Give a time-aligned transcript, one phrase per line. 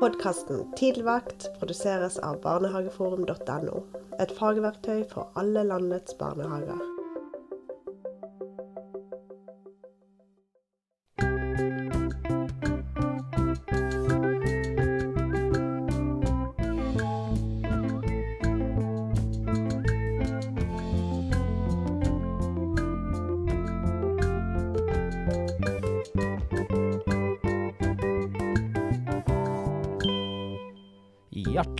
[0.00, 3.84] Podkasten Tidligvakt produseres av barnehageforum.no.
[4.18, 6.93] Et fagverktøy for alle landets barnehager.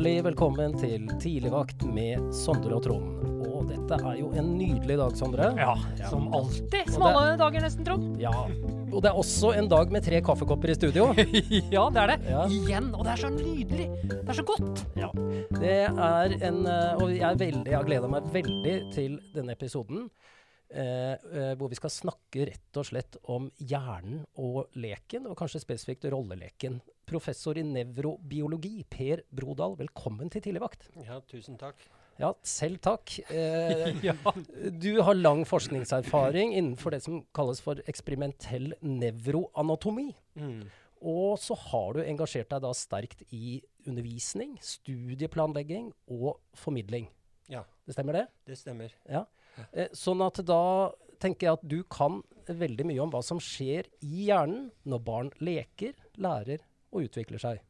[0.04, 3.22] Hjertelig velkommen til Tidligvakt med Sondre og Trond.
[3.48, 5.46] Og dette er jo en nydelig dag, Sondre.
[5.56, 5.70] Ja,
[6.10, 6.90] som alltid.
[6.92, 8.10] Som Og er, dager nesten, Trond.
[8.20, 8.34] Ja.
[8.90, 11.06] Og det er også en dag med tre kaffekopper i studio.
[11.78, 12.18] ja, det er det.
[12.28, 12.42] Ja.
[12.52, 12.90] Igjen.
[12.92, 13.88] Og det er så nydelig.
[14.12, 14.84] Det er så godt.
[15.00, 15.08] Ja.
[15.56, 19.56] Det er en eh, Og jeg er veldig Jeg har gleda meg veldig til denne
[19.56, 20.10] episoden.
[20.68, 25.64] Eh, eh, hvor vi skal snakke rett og slett om hjernen og leken, og kanskje
[25.64, 26.82] spesifikt rolleleken.
[27.08, 30.86] Professor i nevrobiologi, Per Brodal, velkommen til Tidligvakt.
[31.04, 31.82] Ja, tusen takk.
[32.20, 33.16] Ja, selv takk.
[33.34, 34.14] Eh, Ja.
[34.70, 40.12] Du har lang forskningserfaring innenfor det som kalles for eksperimentell nevroanatomi.
[40.38, 40.62] Mm.
[41.04, 47.10] Og så har du engasjert deg da sterkt i undervisning, studieplanlegging og formidling.
[47.52, 48.26] Ja, Det stemmer det?
[48.48, 48.94] det stemmer.
[49.10, 49.26] Ja.
[49.74, 50.62] Eh, sånn at da
[51.20, 55.28] tenker jeg at du kan veldig mye om hva som skjer i hjernen når barn
[55.44, 56.64] leker, lærer
[56.94, 57.62] og utvikler seg.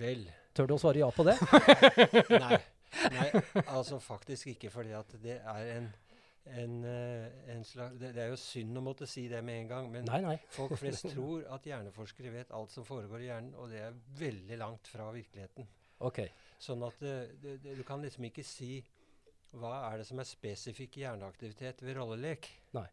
[0.00, 0.24] Vel
[0.56, 1.34] Tør du å svare ja på det?
[2.44, 2.58] Nei.
[3.08, 3.28] Nei,
[3.72, 5.86] altså faktisk ikke, fordi at det er en,
[6.60, 9.70] en, eh, en slags det, det er jo synd å måtte si det med en
[9.70, 10.34] gang, men Nei, nei.
[10.52, 14.60] folk flest tror at hjerneforskere vet alt som foregår i hjernen, og det er veldig
[14.60, 15.68] langt fra virkeligheten.
[16.04, 16.20] Ok.
[16.60, 18.74] Sånn at eh, det, det, du kan liksom ikke si
[19.56, 22.48] hva er det som er spesifikk hjerneaktivitet ved rollelek.
[22.76, 22.86] Nei.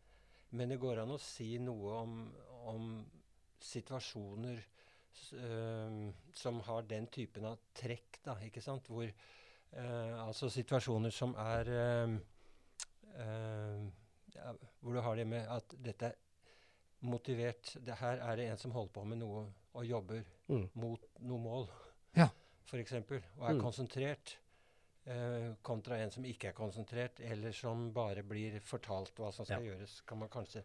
[0.55, 2.19] Men det går an å si noe om,
[2.71, 2.91] om
[3.63, 4.63] situasjoner
[6.33, 8.87] som har den typen av trekk, da, ikke sant?
[8.87, 11.69] Hvor, øh, altså situasjoner som er
[14.35, 16.15] ja, Hvor du har det med at dette er
[17.01, 20.69] motivert det Her er det en som holder på med noe og jobber Mm.
[20.73, 21.67] mot noe mål,
[22.17, 22.27] Ja.
[22.65, 23.11] f.eks., og
[23.49, 23.61] er Mm.
[23.61, 24.37] konsentrert.
[25.05, 29.63] eh, kontra en som ikke er konsentrert, eller som bare blir fortalt hva som skal
[29.63, 30.63] gjøres, kan man kanskje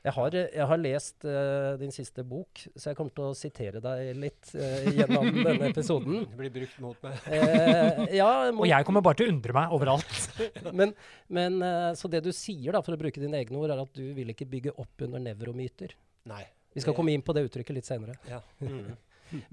[0.00, 3.34] Jeg har, eh, jeg har lest uh, din siste bok, så jeg kommer til å
[3.36, 6.22] sitere deg litt uh, gjennom denne episoden.
[6.24, 7.18] Det blir brukt mot meg.
[7.26, 10.22] uh, ja, må, Og jeg kommer bare til å undre meg overalt.
[10.78, 10.94] men,
[11.28, 11.60] men
[12.00, 14.32] så det du sier, da, for å bruke dine egne ord, er at du vil
[14.32, 15.92] ikke bygge opp under nevromyter.
[16.32, 16.46] Nei.
[16.72, 18.16] Vi skal Det- komme inn på det uttrykket litt senere.
[18.30, 18.40] Ja.
[18.64, 18.96] Mm.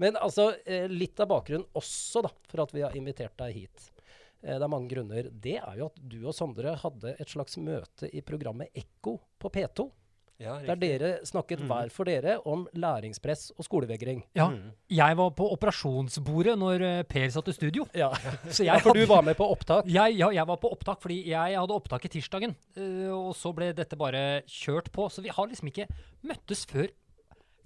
[0.00, 0.48] Men altså,
[0.90, 3.92] litt av bakgrunnen også da, for at vi har invitert deg hit.
[4.40, 5.28] Det er mange grunner.
[5.28, 9.50] Det er jo at du og Sondre hadde et slags møte i programmet Ekko på
[9.54, 9.90] P2.
[10.38, 11.66] Ja Der dere snakket Mm.
[11.68, 14.22] hver for dere om læringspress og skolevegring.
[14.36, 14.72] Ja, Mm.
[14.88, 17.86] jeg var på operasjonsbordet når eh, Per satt i studio.
[17.94, 18.10] Ja,
[18.48, 19.84] Så ja jeg, for du var med på opptak.
[19.98, 22.54] jeg, ja, jeg var på opptak fordi jeg hadde opptak i tirsdagen.
[22.76, 25.08] eh, og så ble dette bare kjørt på.
[25.10, 25.88] Så vi har liksom ikke
[26.22, 26.88] møttes før,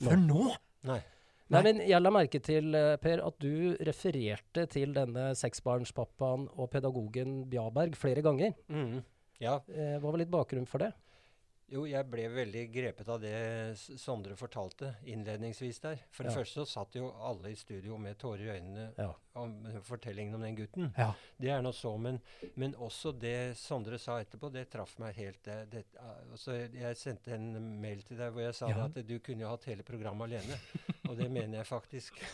[0.00, 0.54] før nå.
[0.84, 1.03] Nei.
[1.53, 1.62] Nei, Nei.
[1.72, 7.44] men Jeg la merke til, eh, Per, at du refererte til denne seksbarnspappaen og pedagogen
[7.50, 8.54] Bjaberg flere ganger.
[8.71, 9.03] Mm.
[9.41, 9.59] Ja.
[9.69, 10.93] Hva var litt bakgrunnen for det?
[11.72, 16.00] Jo, jeg ble veldig grepet av det Sondre fortalte innledningsvis der.
[16.10, 16.38] For det Ja.
[16.42, 19.14] første så satt jo alle i studio med tårer i øynene Ja.
[19.34, 20.92] om fortellingen om den gutten.
[20.98, 21.14] Ja.
[21.40, 22.20] Det er nå så, men,
[22.56, 25.42] men også det Sondre sa etterpå, det traff meg helt.
[25.44, 25.84] Det, det,
[26.30, 29.64] altså, jeg sendte en mail til deg hvor jeg sa at du kunne jo hatt
[29.64, 30.58] hele programmet alene.
[31.08, 32.20] Og det mener jeg faktisk.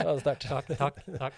[0.00, 0.46] Ja, sterkt.
[0.48, 1.34] Takk, takk, takk.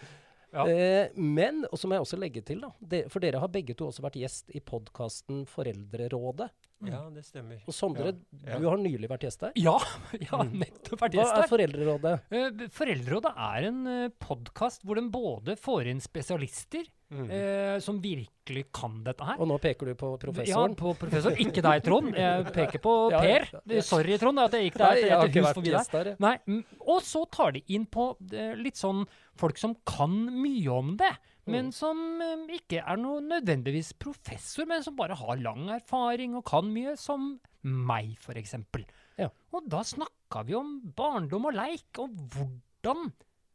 [0.52, 0.66] Ja.
[0.68, 3.76] Eh, men, og så må jeg også legge til, da, det, for dere har begge
[3.78, 6.50] to også vært gjest i podkasten Foreldrerådet.
[6.88, 7.60] Ja, det stemmer.
[7.68, 8.14] Og Sondre,
[8.46, 8.58] Ja.
[8.58, 9.52] du har nylig vært gjest der.
[9.56, 9.76] Ja,
[10.18, 10.58] jeg har Mm.
[10.64, 11.48] nettopp vært Hva er.
[11.48, 12.14] Foreldrerådet?
[12.32, 17.26] Uh, Foreldrerådet er en uh, podkast hvor de både får inn spesialister Mm.
[17.28, 19.36] uh, som virkelig kan dette her.
[19.38, 20.72] Og nå peker du på professoren.
[20.72, 21.34] Ja, på professor.
[21.36, 22.14] Ikke deg, Trond.
[22.16, 23.44] Jeg peker på Ja, Per.
[23.52, 23.82] ja, ja.
[23.84, 26.16] Sorry, Trond, at jeg gikk Nei, jeg har ikke vært forbi gjest der.
[26.24, 29.04] Nei, mm, Og så tar de inn på eh, litt sånn
[29.36, 31.12] folk som kan mye om det,
[31.46, 31.72] men Mm.
[31.72, 36.64] som eh, ikke er noe nødvendigvis professor, men som bare har lang erfaring og kan
[36.72, 38.84] mye, som meg, eksempel.
[39.18, 39.28] Ja.
[39.52, 43.12] Og da snakka vi om barndom og leik, og hvordan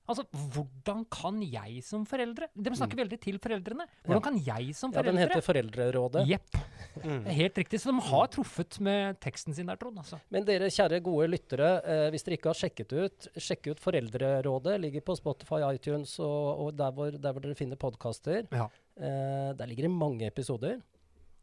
[0.07, 3.83] Altså, hvordan kan jeg som foreldre De snakker veldig til foreldrene.
[4.05, 6.23] Hvordan kan jeg som foreldre Ja, den heter Foreldrerådet.
[6.29, 6.55] Jepp.
[7.03, 7.25] Mm.
[7.37, 7.79] Helt riktig.
[7.81, 9.97] Så de har truffet med teksten sin der, Trond.
[9.97, 10.19] Altså.
[10.33, 14.79] Men dere kjære gode lyttere, eh, hvis dere ikke har sjekket ut, sjekk ut Foreldrerådet.
[14.81, 18.47] Ligger på Spotify, iTunes og, og der, hvor, der hvor dere finner podkaster.
[18.51, 18.67] Ja.
[18.97, 20.79] Eh, der ligger det mange episoder,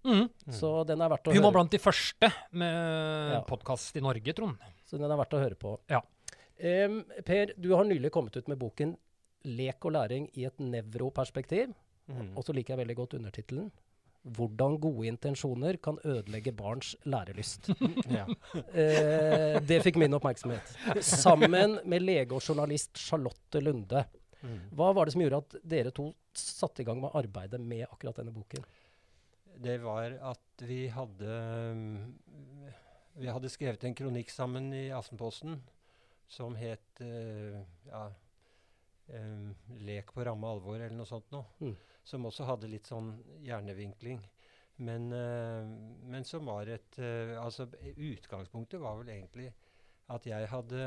[0.05, 0.27] Mm.
[0.53, 3.41] så den er verdt å Hun var blant de første med Ja.
[3.49, 4.59] podkast i Norge, Trond.
[4.85, 5.79] Så den er verdt å høre på.
[5.89, 6.03] Ja.
[6.61, 8.99] Um, per, du har nylig kommet ut med boken
[9.47, 11.73] 'Lek og læring i et nevroperspektiv'.
[12.09, 12.37] Mm.
[12.37, 13.71] Og så liker jeg veldig godt undertittelen
[14.25, 17.69] 'Hvordan gode intensjoner kan ødelegge barns lærelyst'.
[18.19, 18.25] Ja.
[18.73, 20.77] Eh, det fikk min oppmerksomhet.
[21.05, 24.05] Sammen med lege og journalist Charlotte Lunde.
[24.43, 24.61] Mm.
[24.73, 28.17] Hva var det som gjorde at dere to satte i gang med arbeidet med akkurat
[28.17, 28.65] denne boken?
[29.65, 31.37] Det var at vi hadde
[31.75, 32.15] mm,
[33.15, 35.61] Vi hadde skrevet en kronikk sammen i Aftenposten
[36.29, 38.09] som het eh, ja,
[39.09, 41.45] 'Lek på ramme alvor' eller noe sånt noe.
[41.61, 41.75] Mm.
[42.05, 43.11] Som også hadde litt sånn
[43.45, 44.23] hjernevinkling.
[44.77, 45.67] Men, eh,
[46.11, 49.53] men som var et eh, Altså utgangspunktet var vel egentlig
[50.11, 50.81] at jeg hadde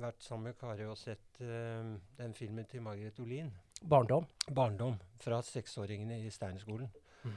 [0.00, 3.52] vært sammen med Kari og sett eh, den filmen til Margaret Olin.
[3.82, 4.24] Barndom.
[4.50, 6.88] Barndom fra seksåringene i Steinerskolen.
[7.22, 7.36] Mm.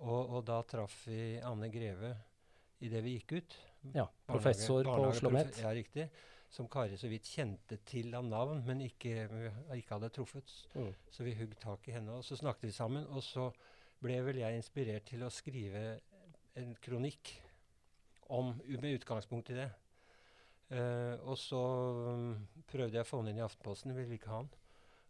[0.00, 2.14] Og, og da traff vi Anne Greve
[2.80, 3.56] idet vi gikk ut.
[3.82, 5.58] Ja, Barnehage- professor på Oslo Met.
[5.58, 6.08] Ja, riktig.
[6.50, 9.28] Som Kari så vidt kjente til av navn, men ikke,
[9.76, 10.50] ikke hadde truffet.
[10.74, 10.94] Mm.
[11.10, 13.06] Så vi hugg tak i henne, og så snakket vi sammen.
[13.06, 13.50] Og så
[14.02, 16.00] ble vel jeg inspirert til å skrive
[16.58, 17.36] en kronikk
[18.30, 19.70] om, med utgangspunkt i det.
[20.70, 21.60] Uh, og så
[22.14, 22.34] um,
[22.70, 24.52] prøvde jeg å få henne inn i Aftenposten, ville ikke ha den.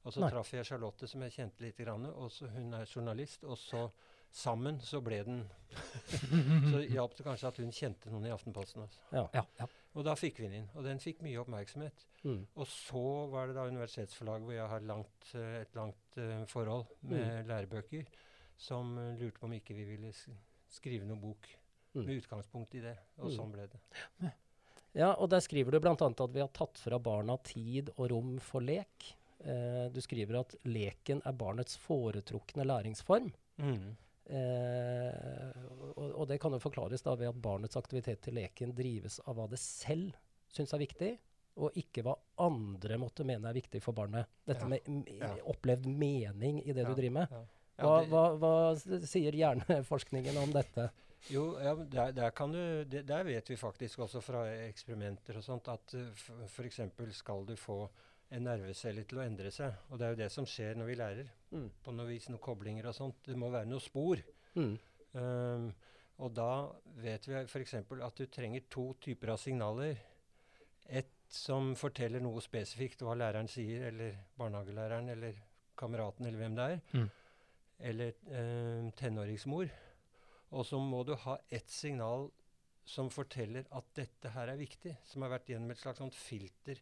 [0.01, 0.31] Og så Nei.
[0.33, 3.45] traff jeg Charlotte, som jeg kjente litt, grann, og så, hun er journalist.
[3.45, 3.83] Og så
[4.33, 5.41] sammen så ble den
[6.73, 8.83] Så hjalp det kanskje at hun kjente noen i Aftenposten.
[8.83, 8.99] Altså.
[9.15, 9.23] Ja.
[9.37, 9.67] Ja, ja.
[9.95, 10.69] Og da fikk vi den inn.
[10.75, 12.05] Og den fikk mye oppmerksomhet.
[12.25, 12.41] Mm.
[12.59, 16.91] Og så var det da universitetsforlaget hvor jeg har langt, eh, et langt uh, forhold
[17.11, 18.07] med lærebøker,
[18.61, 20.13] som eh, lurte på om ikke vi ville
[20.71, 21.51] skrive noen bok
[21.91, 22.05] Mm.
[22.07, 22.93] med utgangspunkt i det.
[23.19, 23.35] Og Mm.
[23.35, 24.31] sånn ble det.
[24.95, 25.91] Ja, og der skriver du bl.a.
[25.95, 29.09] at vi har tatt fra barna tid og rom for lek.
[29.43, 33.33] Uh, du skriver at leken er barnets foretrukne læringsform.
[33.59, 33.97] Mm.
[34.31, 35.65] Eh,
[35.97, 39.37] og, og det kan jo forklares da ved at barnets aktivitet til leken drives av
[39.39, 40.15] hva det selv
[40.51, 41.11] syns er viktig,
[41.61, 44.31] og ikke hva andre måtte mene er viktig for barnet.
[44.47, 44.69] Dette Ja.
[44.69, 45.35] med Ja.
[45.51, 46.89] opplevd mening i det Ja.
[46.89, 47.29] du driver med.
[47.81, 50.91] Hva, hva, hva sier hjerneforskningen om dette?
[51.29, 55.69] Jo, ja, der, der, kan du, der vet vi faktisk også fra eksperimenter og sånt
[55.69, 56.81] at uh, f.eks.
[57.13, 57.89] skal du få
[58.31, 59.75] en nervecelle til å endre seg.
[59.91, 61.31] Og det er jo det som skjer når vi lærer.
[61.51, 61.69] Mm.
[61.83, 63.23] På noe vis noen koblinger og sånt.
[63.27, 64.23] Det må være noe spor.
[64.55, 64.75] Mm.
[65.19, 65.71] Um,
[66.21, 66.51] og da
[67.01, 67.75] vet vi f.eks.
[67.81, 69.99] at du trenger to typer av signaler.
[70.87, 75.37] Et som forteller noe spesifikt, hva læreren sier, eller barnehagelæreren, eller
[75.79, 76.81] kameraten, eller hvem det er.
[76.95, 77.09] Mm.
[77.91, 79.71] Eller um, tenåringsmor.
[80.51, 82.29] Og så må du ha ett signal
[82.91, 84.97] som forteller at dette her er viktig.
[85.07, 86.79] Som har vært gjennom et slags sånt filter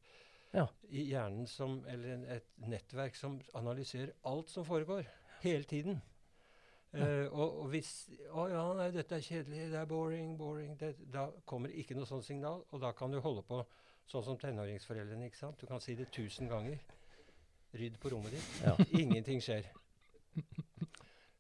[0.53, 0.67] Ja.
[0.89, 5.05] i hjernen, som, eller et nettverk som analyserer alt som foregår.
[5.43, 6.01] Hele tiden.
[6.93, 7.91] Eh, og, og hvis
[8.33, 12.09] Å ja, nei, dette er kjedelig, det er boring, boring det, Da kommer ikke noe
[12.09, 13.61] sånt signal, og da kan du holde på
[14.09, 15.29] sånn som tenåringsforeldrene.
[15.29, 15.61] ikke sant?
[15.61, 16.81] Du kan si det tusen ganger.
[17.77, 18.49] Rydd på rommet ditt.
[18.65, 18.73] Ja.
[19.03, 19.69] Ingenting skjer.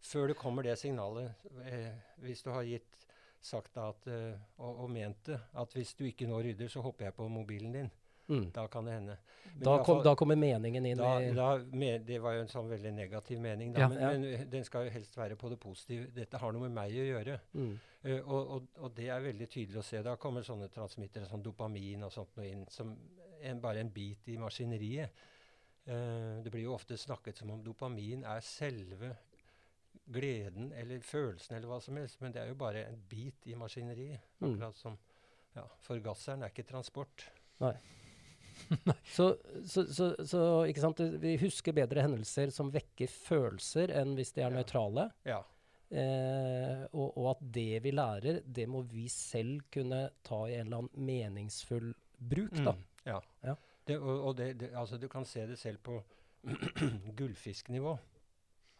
[0.08, 1.32] Før det kommer det signalet,
[1.64, 3.08] eh, hvis du har gitt
[3.40, 7.08] sagt at, eh, og, og ment det, at hvis du ikke nå rydder, så hopper
[7.08, 7.90] jeg på mobilen din.
[8.29, 8.51] Mm.
[8.53, 9.17] Da kan det hende.
[9.59, 11.47] Da, kom, fall- da kommer meningen inn da, i da,
[12.05, 13.89] det var jo en sånn veldig negativ mening, Ja.
[13.89, 14.11] men, Ja.
[14.13, 16.11] men eh, den skal jo helst være på det positive.
[16.15, 17.41] Dette har noe med meg å gjøre.
[17.55, 17.79] mm.
[18.05, 20.03] Uh, og, og, og det er veldig tydelig å se.
[20.07, 22.93] Da kommer sånne transmittere som dopamin og sånt noe inn, som
[23.43, 25.11] en, bare en bit i maskineriet.
[25.89, 29.17] Uh, det blir jo ofte snakket som om dopamin er selve
[30.08, 33.55] gleden eller følelsen eller hva som helst, men det er jo bare en bit i
[33.58, 34.20] maskineriet.
[34.41, 34.53] Mm.
[34.55, 34.97] Akkurat som
[35.56, 37.25] ja, Forgasseren er ikke transport.
[39.17, 39.27] Så,
[39.65, 41.00] så, så, så ikke sant?
[41.22, 44.56] vi husker bedre hendelser som vekker følelser, enn hvis de er Ja.
[44.58, 45.06] nøytrale.
[45.29, 45.38] Ja.
[45.88, 50.67] Eh, og, og at det vi lærer, det må vi selv kunne ta i en
[50.67, 52.53] eller annen meningsfull bruk.
[52.60, 52.74] Da.
[52.77, 53.20] Mm, ja.
[53.48, 53.55] Ja.
[53.88, 56.03] Det, og og det, det, altså, du kan se det selv på
[57.19, 57.96] gullfisknivå.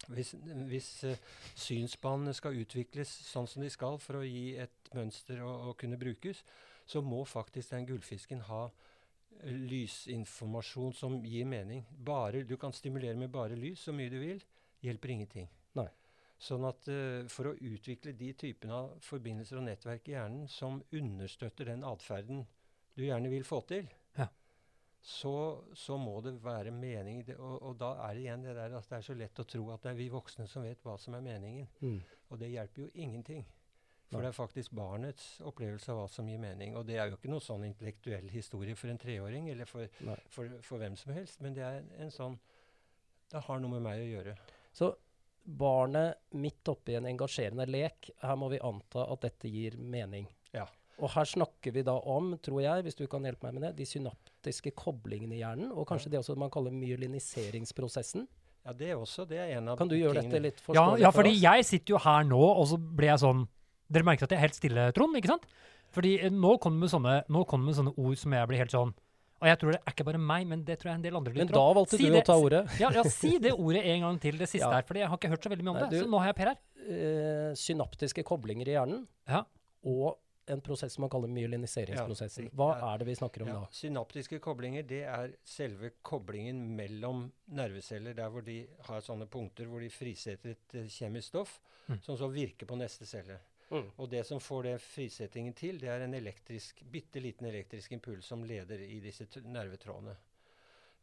[0.09, 0.35] Hvis,
[0.69, 1.17] hvis uh,
[1.59, 5.99] synsbanene skal utvikles sånn som de skal for å gi et mønster og, og kunne
[6.01, 6.45] brukes,
[6.89, 8.69] så må faktisk den gullfisken ha
[9.45, 11.85] lysinformasjon som gir mening.
[11.91, 14.43] Bare, du kan stimulere med bare lys så mye du vil.
[14.85, 15.49] Hjelper ingenting.
[15.79, 15.89] Nei.
[16.39, 20.81] Sånn at uh, For å utvikle de typene av forbindelser og nettverk i hjernen som
[20.95, 22.45] understøtter den atferden
[22.95, 23.87] du gjerne vil få til,
[24.19, 24.27] Ja.
[25.03, 25.33] så,
[25.75, 27.25] så må det være mening.
[27.27, 29.47] Det, og, og da er det igjen det der at det er så lett å
[29.47, 31.69] tro at det er vi voksne som vet hva som er meningen.
[31.83, 32.01] Mm.
[32.31, 33.47] Og det hjelper jo ingenting.
[34.09, 36.77] For det er faktisk barnets opplevelse av hva som gir mening.
[36.81, 39.85] Og det er jo ikke noe sånn intellektuell historie for en treåring, eller for,
[40.33, 42.39] for, for hvem som helst, men det er en, en sånn
[43.29, 44.33] Det har noe med meg å gjøre.
[44.73, 44.95] Så
[45.45, 50.25] barnet midt oppi en engasjerende lek, her må vi anta at dette gir mening.
[50.57, 50.65] Ja.
[50.99, 53.75] Og her snakker vi da om, tror jeg, hvis du kan hjelpe meg med det,
[53.79, 58.27] de synaptiske koblingene i hjernen, og kanskje det også man kaller myeliniseringsprosessen.
[58.65, 59.25] Ja, det er også.
[59.29, 60.33] Det er en av Kan du gjøre tingene.
[60.33, 63.13] dette litt Ja, forståelig ja, for fordi jeg sitter jo her nå, og så ble
[63.13, 63.45] jeg sånn
[63.91, 65.45] Dere merker at jeg er helt stille, Trond, ikke sant?
[65.97, 68.49] Fordi eh, nå kom det med sånne, nå kom det med sånne ord som jeg
[68.51, 68.91] blir helt sånn
[69.41, 71.33] Og jeg tror det er ikke bare meg, men det tror jeg en del andre
[71.33, 72.63] Men da valgte Si du det- å ta ordet.
[72.81, 74.73] Ja, ja, si det ordet en gang til, det siste Ja.
[74.75, 75.91] her, fordi jeg har ikke hørt så veldig mye om Nei, det.
[76.01, 76.59] du- Så nå har jeg Per her.
[76.89, 79.45] Uh, synaptiske koblinger i hjernen Ja.
[79.85, 80.19] og
[80.49, 82.51] en prosess som man kaller myeliniseringsprosessen.
[82.57, 83.67] Hva er det vi snakker om Ja, da?
[83.71, 89.81] synaptiske koblinger det er selve koblingen mellom nerveceller, der hvor de har sånne punkter hvor
[89.81, 92.03] de frisetter et eh, kjemisk stoff Mm.
[92.05, 93.39] som så virker på neste celle.
[93.69, 93.89] Mm.
[94.01, 98.29] Og det som får det frisettingen til, det er en elektrisk, bitte liten elektrisk impuls
[98.31, 100.15] som leder i disse nervetrådene.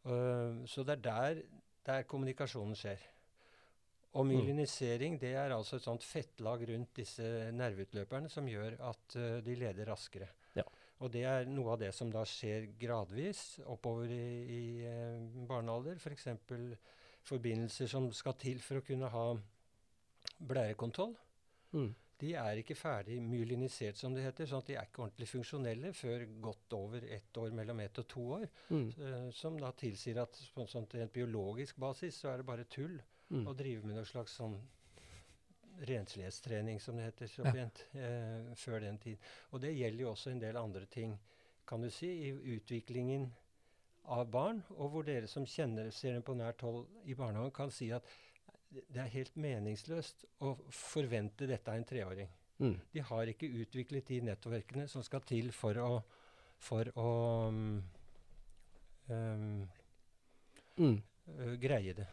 [0.06, 1.42] Uh, så det er der,
[1.86, 3.04] der kommunikasjonen skjer.
[4.16, 9.38] Og myelinisering det er altså et sånt fettlag rundt disse nerveutløperne som gjør at uh,
[9.44, 10.28] de leder raskere.
[10.56, 10.64] Ja.
[11.04, 16.00] Og det er noe av det som da skjer gradvis oppover i, i uh, barnealder.
[16.00, 16.30] F.eks.
[16.48, 16.78] For
[17.26, 19.26] forbindelser som skal til for å kunne ha
[20.46, 21.14] blærekontroll.
[21.74, 21.90] Mm.
[22.18, 24.46] De er ikke ferdig myelinisert, som det heter.
[24.46, 28.08] sånn at de er ikke ordentlig funksjonelle før godt over ett år, mellom ett og
[28.08, 28.46] to år.
[28.70, 28.88] Mm.
[28.98, 33.00] eh, som da tilsier at på en sånn biologisk basis så er det bare tull
[33.28, 33.46] Mm.
[33.48, 34.56] å drive med noe slags sånn
[35.86, 37.68] renslighetstrening, som det heter så Ja.
[37.94, 39.18] eh, før den tid.
[39.52, 41.18] Og det gjelder jo også en del andre ting,
[41.66, 43.32] kan du si, i utviklingen
[44.04, 47.70] av barn, og hvor dere som kjenner ser dem på nært hold i barnehagen, kan
[47.70, 48.04] si at
[48.88, 52.28] det er helt meningsløst å forvente dette av en treåring.
[52.58, 52.74] Mm.
[52.92, 55.90] De har ikke utviklet de nettverkene som skal til for å,
[56.68, 57.10] for å
[57.48, 57.82] um,
[59.12, 59.66] um,
[60.76, 60.98] Mm.
[61.32, 62.04] uh, greie det.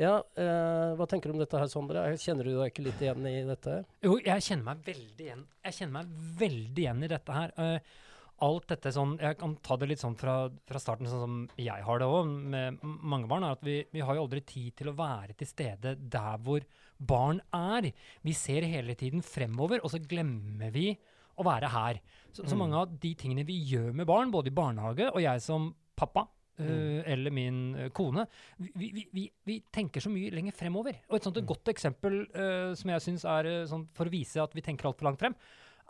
[0.00, 2.00] Ja, uh, hva tenker du om dette her, Sondre?
[2.18, 3.76] Kjenner du deg ikke litt igjen i dette?
[4.02, 7.52] Jo, jeg kjenner meg veldig igjen Jeg kjenner meg veldig igjen i dette her.
[7.62, 7.92] Eh,
[8.40, 11.82] alt dette sånn Jeg kan ta det litt sånn fra, fra starten, sånn som jeg
[11.84, 13.44] har det òg, med mange barn.
[13.44, 16.60] er at vi, vi har jo aldri tid til å være til stede der hvor
[16.98, 17.92] barn er.
[18.22, 20.96] Vi ser hele tiden fremover, og så glemmer vi
[21.38, 22.00] å være her.
[22.32, 22.58] Så, så Mm.
[22.58, 26.26] mange av de tingene vi gjør med barn, både i barnehage og jeg som pappa,
[26.58, 28.26] eh, eller min eh, kone,
[28.58, 30.98] vi, vi, vi, vi tenker så mye lenger fremover.
[31.08, 31.48] Og et sånt et Mm.
[31.54, 35.04] godt eksempel uh, som jeg syns er sånn for å vise at vi tenker altfor
[35.08, 35.34] langt frem,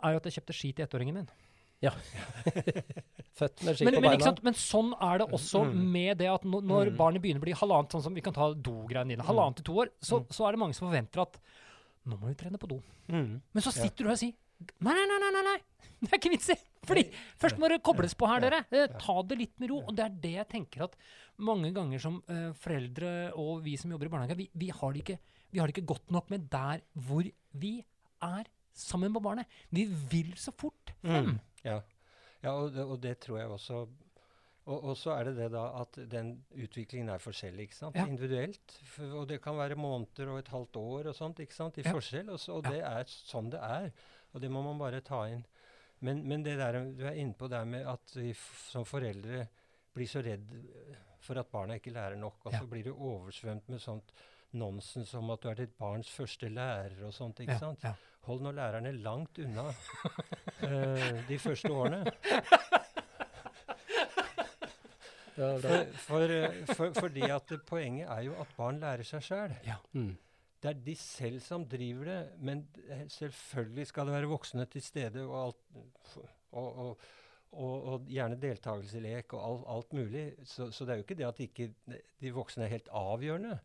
[0.03, 1.27] er jo at jeg kjøpte ski til ettåringen min.
[3.33, 4.23] Født med ski Men, på men, beina?
[4.27, 4.41] sant?
[4.45, 5.91] men sånn er det også Mm.
[5.91, 6.97] med det at når, når Mm.
[6.97, 9.73] barnet begynner å bli halvannet, sånn som vi kan ta dogreiene dine, halvannet til to
[9.81, 10.27] år, så, Mm.
[10.29, 11.37] så er det mange som forventer at
[12.07, 12.81] nå må du trene på do.
[13.09, 13.41] Mm.
[13.53, 13.83] Men så Ja.
[13.83, 14.33] sitter du her og sier
[14.79, 15.57] nei, nei, nei, nei, nei,
[16.03, 16.55] det er ikke vits i.
[16.85, 17.09] Fordi
[17.39, 18.65] først må det kobles på her, dere.
[18.71, 19.79] Eh, Ta det litt med ro.
[19.87, 20.95] Og det er det jeg tenker at
[21.39, 25.03] mange ganger som eh, foreldre og vi som jobber i barnehage, vi, vi, har det
[25.05, 25.17] ikke,
[25.51, 27.23] vi har det ikke godt nok med der hvor
[27.55, 27.83] vi
[28.21, 28.43] er
[28.75, 29.45] sammen med barnet.
[29.71, 31.25] Vi vil så fort frem.
[31.25, 31.39] Mm.
[31.63, 31.79] Ja,
[32.43, 33.85] ja og, det, og det tror jeg også
[34.63, 37.97] og, og så er det det da at den utviklingen er forskjellig, ikke sant?
[37.99, 38.05] Ja.
[38.07, 38.77] Individuelt.
[38.87, 41.79] For, og det kan være måneder og et halvt år og sånt, ikke sant?
[41.81, 41.91] I Ja.
[41.91, 42.29] forskjell.
[42.31, 43.89] Og, så, og det er sånn det er.
[44.31, 45.43] Og det må man bare ta inn.
[45.99, 48.31] Men, men det der du er inne på der med at vi
[48.69, 49.45] som foreldre
[49.93, 50.47] blir så redd
[51.23, 54.15] for at barna ikke lærer nok, og så blir du oversvømt med sånt
[54.53, 57.83] nonsens om at du er ditt barns første lærer og sånt, ikke Ja, sant?
[57.83, 57.93] ja.
[58.23, 62.03] Hold nå lærerne langt unna uh, de første årene.
[65.33, 69.55] Ja, For, for, eh, for, fordi at poenget er jo at barn lærer seg sjøl.
[69.97, 70.11] Mm.
[70.61, 74.83] Det er de selv som driver det, men eh, selvfølgelig skal det være voksne til
[74.85, 76.19] stede, og, alt,
[76.51, 77.01] og, og,
[77.51, 80.27] og, og gjerne deltakelse i lek og alt, alt mulig.
[80.45, 81.69] Så, så det er jo ikke det at ikke
[82.21, 83.57] de voksne er helt avgjørende.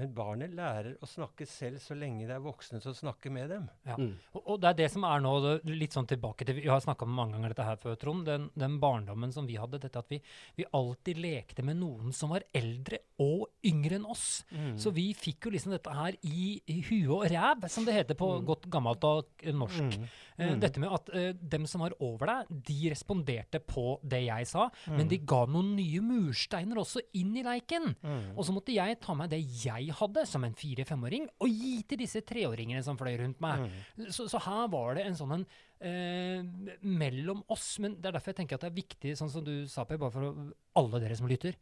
[0.00, 3.66] Men barnet lærer å snakke selv så lenge det er voksne som snakker med dem.
[3.86, 3.98] Ja.
[4.00, 4.14] Mm.
[4.34, 5.34] Og, og det er det som er nå,
[5.68, 8.24] litt sånn tilbake til Vi har snakka om mange ganger dette her før, Trond.
[8.26, 9.78] Den, den barndommen som vi hadde.
[9.82, 10.18] Dette at vi,
[10.56, 14.40] vi alltid lekte med noen som var eldre og yngre enn oss.
[14.80, 18.16] Så vi fikk jo liksom dette her i, i huet og ræv, som det heter
[18.16, 18.44] på Mm.
[18.46, 19.96] godt gammelt og norsk.
[20.00, 20.04] Mm.
[20.38, 20.60] Eh, Mm.
[20.62, 24.70] Dette med at uh, dem som var over deg, de responderte på det jeg sa,
[24.88, 25.10] men Mm.
[25.10, 27.90] de ga noen nye mursteiner også inn i leiken.
[28.00, 28.30] Mm.
[28.38, 31.98] Og så måtte jeg ta meg det jeg hadde som en fire-femåring, og gi til
[31.98, 33.66] disse treåringene som fløy rundt meg.
[33.96, 34.08] Mm.
[34.10, 35.46] Så, så her var det en sånn en
[35.80, 36.42] eh,
[36.82, 37.78] mellom oss.
[37.82, 39.98] Men det er derfor jeg tenker at det er viktig, sånn som du sa, Per,
[40.00, 41.56] bare for alle dere som lytter.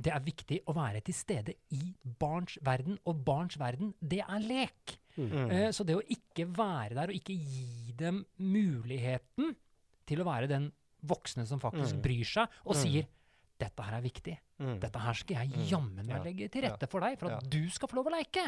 [0.00, 4.40] Det er viktig å være til stede i barns verden, og barns verden, det er
[4.46, 4.96] lek.
[5.18, 5.50] Mm.
[5.50, 9.54] Eh, så det å ikke være der, og ikke gi dem muligheten
[10.08, 10.70] til å være den
[11.06, 12.02] voksne som faktisk Mm.
[12.04, 12.80] bryr seg, og Mm.
[12.82, 13.06] sier
[13.60, 14.38] 'dette her er viktig'.
[14.60, 14.78] Mm.
[14.80, 15.66] Dette her skal jeg Mm.
[15.70, 18.44] jammen meg legge til rette for deg, for at du skal få lov å leke.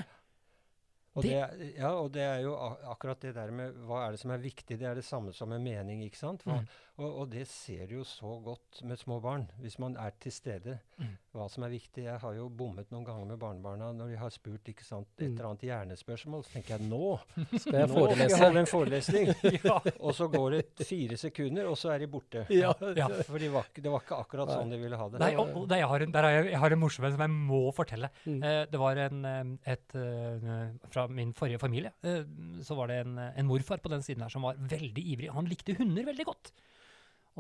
[1.15, 2.55] Og Det- det, ja, og det er jo
[2.89, 5.53] akkurat det der med hva er det som er viktig, det er det samme som
[5.53, 6.43] en mening, ikke sant?
[6.45, 6.69] Hva, Mm.
[6.99, 10.33] og, og det ser du jo så godt med små barn, hvis man er til
[10.33, 10.79] stede.
[10.99, 11.11] Mm.
[11.35, 12.05] Hva som er viktig.
[12.05, 15.29] Jeg har jo bommet noen ganger med barnebarna når de har spurt ikke sant, et
[15.29, 15.37] Mm.
[15.39, 16.45] eller annet hjernespørsmål.
[16.45, 17.21] Så tenker jeg nå,
[17.61, 19.27] Skal jeg nå skal jeg holde en forelesning!
[19.65, 19.79] ja.
[20.01, 22.47] og så går det fire sekunder, og så er de borte.
[22.53, 22.73] Ja.
[22.97, 23.09] Ja.
[23.29, 24.57] For de var, det var ikke akkurat Nei.
[24.57, 25.21] sånn de ville ha det.
[25.21, 27.13] Nei, og, og der jeg, har en, der har jeg, jeg har en morsom en
[27.13, 28.09] som jeg må fortelle.
[28.25, 28.41] Mm.
[28.43, 30.69] Uh, det var en, et, et, eh,
[31.03, 32.23] Fra min forrige familie eh,
[32.63, 35.33] så var det en, en morfar på den siden her som var veldig ivrig.
[35.35, 36.53] Han likte hunder veldig godt.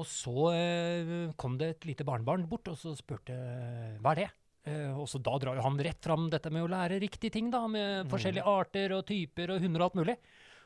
[0.01, 3.37] Og så eh, kom det et lite barnebarn bort og så spurte
[4.03, 4.31] hva er det?
[4.73, 7.51] Eh, og så Da drar jo han rett fram dette med å lære riktige ting,
[7.53, 10.19] da, med forskjellige arter og typer og hunder og alt mulig.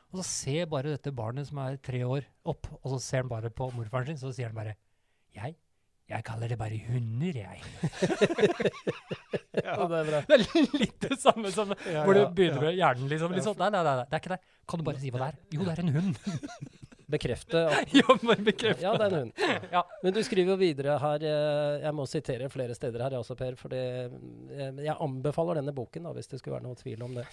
[0.07, 3.31] Og så ser bare dette barnet som er tre år, opp, og så ser han
[3.31, 4.77] bare på morfaren sin, så sier han bare
[5.35, 5.57] Jeg?
[6.07, 7.59] Jeg kaller det bare hunder, jeg.
[9.59, 10.21] Ja, det er bra.
[10.29, 12.67] Det er litt det samme som Ja, hvor du begynner ja.
[12.69, 13.33] med hjernen liksom.
[13.35, 14.43] liksom nei, nei, nei, nei, det er ikke det.
[14.67, 15.41] Kan du bare si hva det er?
[15.57, 16.21] Jo, det er en hund.
[17.07, 18.81] Bekrefte at ja, bare bekreft.
[18.83, 19.43] Ja, det er en hund.
[19.71, 19.81] Ja.
[20.03, 23.37] Men du skriver jo videre her eh, Jeg må sitere flere steder her, jeg også,
[23.39, 23.55] Per.
[23.59, 24.07] For eh,
[24.83, 27.23] jeg anbefaler denne boken, da, hvis det skulle være noe tvil om det.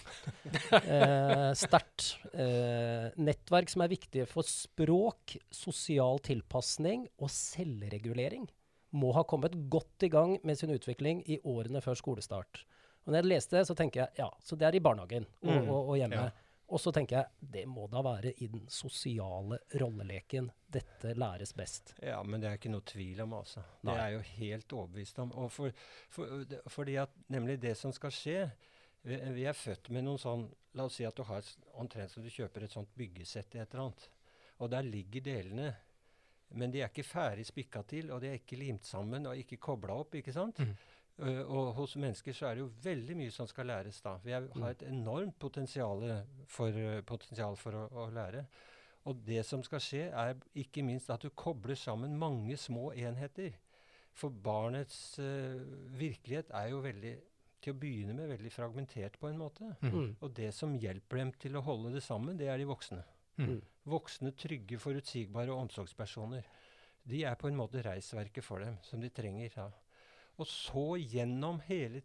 [0.79, 2.13] Eh, Sterkt.
[2.31, 8.47] Eh, nettverk som er viktige for språk, sosial tilpasning og selvregulering,
[8.95, 12.63] må ha kommet godt i gang med sin utvikling i årene før skolestart.
[13.05, 15.51] Og når jeg leste det, så tenker jeg ja, så det er i barnehagen og,
[15.51, 15.69] Mm.
[15.69, 16.23] og, og hjemme.
[16.25, 16.31] Ja.
[16.73, 21.93] Og så tenker jeg det må da være i den sosiale rolleleken dette læres best.
[22.01, 23.61] Ja, men det er ikke noe tvil om, altså.
[23.83, 23.93] Nei.
[23.93, 25.35] Det er jeg jo helt overbevist om.
[25.43, 25.69] Og for,
[26.09, 28.39] for, fordi at nemlig det som skal skje
[29.05, 31.45] vi, vi er født med noen sånn La oss si at du har
[31.79, 34.09] omtrent som du kjøper et sånt byggesett i et eller annet.
[34.59, 35.69] Og der ligger delene.
[36.53, 39.57] Men de er ikke ferdig spikka til, og de er ikke limt sammen og ikke
[39.61, 40.15] kobla opp.
[40.15, 40.61] ikke sant?
[40.61, 40.75] Mm.
[41.15, 44.17] Uh, og hos mennesker så er det jo veldig mye som skal læres da.
[44.23, 46.03] Vi er, har et enormt potensial
[46.51, 48.45] for, uh, potensial for å, å lære.
[49.05, 53.55] Og det som skal skje, er ikke minst at du kobler sammen mange små enheter.
[54.15, 55.61] For barnets uh,
[55.99, 57.13] virkelighet er jo veldig,
[57.63, 59.71] til å begynne med, veldig fragmentert på en måte.
[59.83, 60.15] Mm.
[60.19, 63.03] Og det som hjelper dem til å holde det sammen, det er de voksne.
[63.39, 63.59] Mm.
[63.85, 66.43] Voksne, trygge, forutsigbare omsorgspersoner.
[67.05, 69.51] De er på en måte reisverket for dem, som de trenger.
[69.57, 69.67] Ja.
[70.39, 72.01] Og så gjennom hele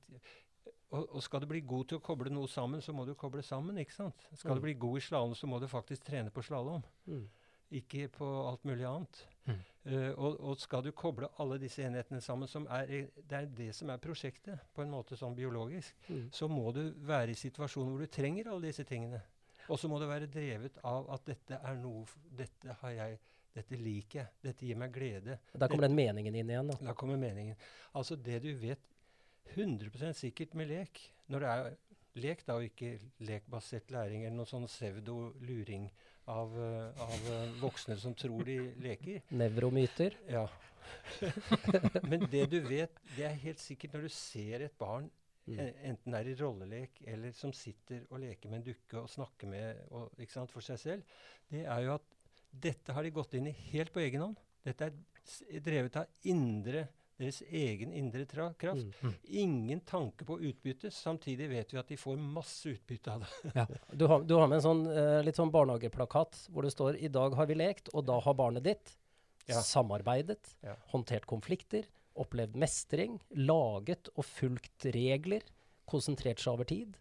[0.93, 3.43] og, og skal du bli god til å koble noe sammen, så må du koble
[3.47, 3.77] sammen.
[3.79, 4.25] ikke sant?
[4.35, 4.57] Skal Mm.
[4.57, 7.29] du bli god i slalåm, så må du faktisk trene på slalåm, Mm.
[7.71, 9.27] ikke på alt mulig annet.
[9.47, 9.61] Mm.
[9.87, 13.75] Uh, og, og skal du koble alle disse enhetene sammen, som er, det er det
[13.75, 16.29] som er prosjektet, på en måte sånn biologisk, Mm.
[16.33, 19.23] så må du være i situasjoner hvor du trenger alle disse tingene.
[19.69, 22.07] Og så må det være drevet av at dette er noe
[22.39, 23.19] Dette har jeg
[23.51, 24.31] Dette liker jeg.
[24.47, 25.41] Dette gir meg glede.
[25.59, 26.69] Da kommer den meningen inn igjen.
[26.71, 26.77] da.
[26.87, 27.57] Da kommer meningen.
[27.99, 28.85] Altså det du vet
[29.57, 31.73] 100% sikkert med lek Når det er
[32.21, 35.87] lek, da, og ikke lekbasert læring eller noe sånn pseudo-luring
[36.31, 39.23] av, eh, av eh, voksne som tror de leker.
[39.31, 40.17] Nevromyter.
[40.31, 40.47] Ja.
[42.11, 45.11] Men det du vet, det er helt sikkert når du ser et barn,
[45.51, 45.61] Mm.
[45.67, 49.51] Enten enten er i rollelek eller som sitter og leker med en dukke og snakker
[49.51, 51.03] med og, ikke sant, for seg selv,
[51.51, 52.17] det er jo at
[52.51, 54.39] dette har de gått inn i helt på egen hånd.
[54.67, 56.89] Dette er drevet av indre,
[57.21, 58.25] deres egen indre
[58.59, 58.89] kraft.
[59.03, 59.15] Mm.
[59.43, 60.91] Ingen tanke på utbytte.
[60.91, 63.67] Samtidig vet vi at de får masse utbytte av det.
[63.99, 67.09] Du, har, du har med en sånn, eh, litt sånn barnehageplakat hvor det står 'I
[67.13, 68.97] dag har vi lekt', og da har barnet ditt
[69.49, 69.61] Ja.
[69.63, 70.77] samarbeidet, Ja.
[70.93, 71.85] håndtert konflikter,
[72.21, 75.43] opplevd mestring, laget og fulgt regler,
[75.91, 76.97] konsentrert seg over tid,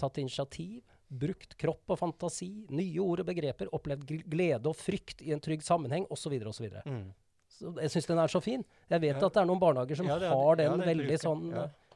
[0.00, 0.82] tatt initiativ,
[1.14, 5.62] brukt kropp og fantasi, nye ord og begreper, opplevd glede og frykt i en trygg
[5.64, 6.34] sammenheng, osv.
[6.50, 6.68] osv.
[6.84, 7.06] Mm.
[7.54, 8.64] Så jeg syns den er så fin.
[8.90, 9.26] Jeg vet Ja.
[9.26, 11.50] at det er noen barnehager som Ja, er- har den ja, veldig bruker- sånn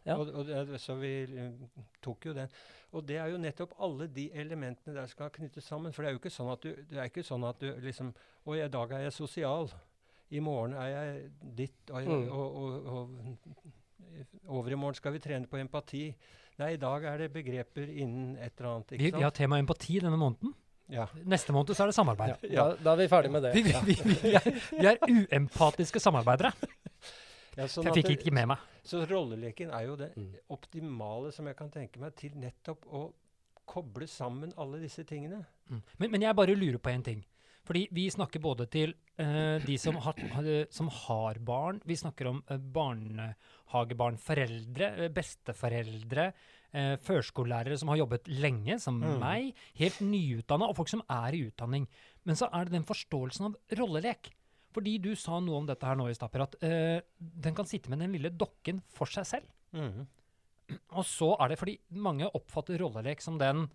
[0.06, 0.14] ja.
[0.16, 1.50] Og, og det, så vi eh,
[2.00, 2.48] tok jo den.
[2.94, 5.92] Og det er jo nettopp alle de elementene der skal knyttes sammen.
[5.92, 8.14] For det er jo ikke sånn at du, det er ikke sånn at du liksom
[8.46, 9.68] Å, i dag er jeg sosial.
[10.30, 11.90] I morgen er jeg ditt.
[11.90, 12.28] Og, Mm.
[12.32, 13.10] og, og, og,
[14.48, 16.14] over i morgen skal vi trene på empati.
[16.58, 18.90] Nei, i dag er det begreper innen et eller annet.
[18.98, 19.18] Vi, sant?
[19.20, 20.54] vi har tema empati denne måneden.
[20.88, 21.04] Ja.
[21.28, 22.36] Neste måned så er det samarbeid.
[22.50, 23.52] Ja, da, da er vi ferdig med det.
[23.54, 26.52] Vi, vi, vi, vi, er, vi er uempatiske samarbeidere.
[27.58, 28.58] Ja, sånn Jeg fikk det- ikke med meg.
[28.86, 30.28] Så rolleleken er jo det Mm.
[30.54, 33.00] optimale som jeg kan tenke meg til nettopp å
[33.66, 35.40] koble sammen alle disse tingene.
[35.68, 35.80] Mm.
[35.98, 37.24] Men, men jeg bare lurer på en ting.
[37.68, 40.16] Fordi vi snakker både til eh, de som har,
[40.72, 46.30] som har barn, vi snakker om uh, barnehagebarn, foreldre, eh, besteforeldre,
[46.72, 49.18] eh, førskolelærere som har jobbet lenge, som Mm.
[49.20, 51.86] meg, helt nyutdanna, og folk som er i utdanning.
[52.24, 54.32] Men så er det den forståelsen av rollelek.
[54.72, 57.88] Fordi du sa noe om dette her nå i Stapper, at eh, den kan sitte
[57.90, 59.46] med den lille dokken for seg selv.
[59.72, 60.06] Mm.
[60.92, 63.66] Og så er det fordi mange oppfatter rollelek som den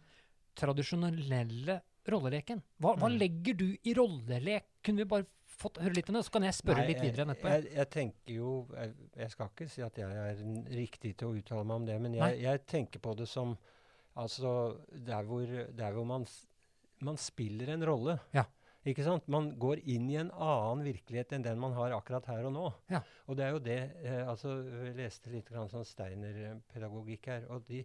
[0.56, 2.62] tradisjonelle rolleleken?
[2.80, 3.18] Hva, hva Mm.
[3.20, 4.66] legger du i rollelek?
[4.84, 7.26] Kunne vi bare fått høre litt om det, så kan jeg spørre Nei, litt videre
[7.30, 7.48] etterpå.
[7.50, 10.42] Jeg, jeg, jeg tenker jo jeg, jeg skal ikke si at jeg er
[10.76, 13.58] riktig til å uttale meg om det, men jeg, jeg tenker på det som
[14.16, 15.42] Altså, der hvor,
[15.74, 16.26] der hvor man,
[17.02, 18.20] man spiller en rolle.
[18.32, 18.44] Ja.
[18.86, 19.26] Ikke sant?
[19.28, 22.68] Man går inn i en annen virkelighet enn den man har akkurat her og nå.
[22.92, 23.00] Ja.
[23.26, 24.52] Og det er jo det eh, altså,
[24.86, 27.48] Jeg leste litt sånn Steiner-pedagogikk her.
[27.50, 27.82] og de,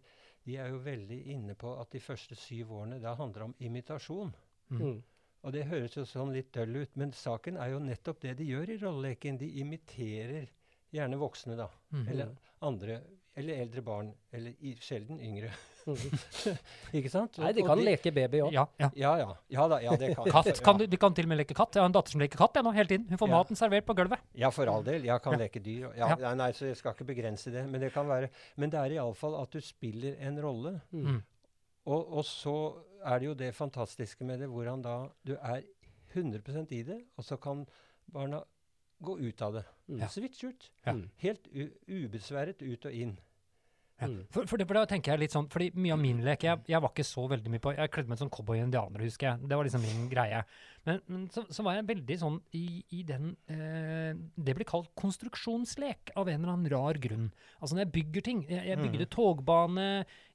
[0.48, 4.32] de er jo veldig inne på at de første syv årene da handler om imitasjon.
[4.72, 4.80] Mm.
[4.80, 4.98] Mm.
[5.46, 8.48] Og det høres jo sånn litt døll ut, men saken er jo nettopp det de
[8.48, 9.38] gjør i rolleleken.
[9.38, 10.48] De imiterer
[10.94, 11.68] gjerne voksne, da.
[11.92, 12.06] Mm.
[12.08, 12.32] Eller
[12.64, 12.98] andre.
[13.38, 14.08] Eller eldre barn.
[14.34, 15.50] Eller i, sjelden yngre.
[15.86, 16.16] Mm.
[16.98, 17.38] Ikke sant?
[17.40, 18.50] Nei, de kan kan leke baby òg.
[18.52, 18.88] Ja, ja.
[18.98, 19.28] Ja, ja.
[19.54, 21.78] Ja da, ja, det kan Katt kan, du- de kan til og med leke katt.
[21.78, 23.06] Jeg har en datter som leker katt jeg nå, hele tiden.
[23.08, 24.26] Hun får maten servert på gulvet.
[24.36, 25.06] Ja, for all del.
[25.08, 25.86] Jeg kan leke dyr.
[25.96, 27.64] Nei, nei, så jeg skal ikke begrense det.
[27.70, 30.74] Men det kan være Men det er iallfall at du spiller en rolle.
[30.92, 31.22] Mm.
[31.88, 32.56] Og, og så
[33.06, 35.62] er det jo det fantastiske med det, hvordan da du er
[36.14, 37.62] 100% i det, og så kan
[38.12, 38.42] barna
[39.04, 39.64] gå ut av det.
[39.88, 40.02] Mm.
[40.10, 40.68] Switch ut.
[41.22, 41.46] Helt
[41.88, 43.16] ubesværet ut og inn.
[43.98, 44.06] Ja.
[44.06, 44.20] Mm.
[44.30, 46.62] For, for, det, for da tenker jeg litt sånn, fordi Mye av min lek jeg,
[46.70, 49.32] jeg var ikke så veldig mye på Jeg kledde meg som cowboy og indianer, husker
[49.32, 49.48] jeg.
[49.50, 50.42] Det var liksom min greie.
[50.88, 52.62] Men, men så, så var jeg veldig sånn i,
[52.96, 57.26] i den eh, Det blir kalt konstruksjonslek av en eller annen rar grunn.
[57.60, 58.40] Altså når jeg bygger ting.
[58.48, 59.12] Jeg, jeg bygde Mm.
[59.12, 59.88] togbane,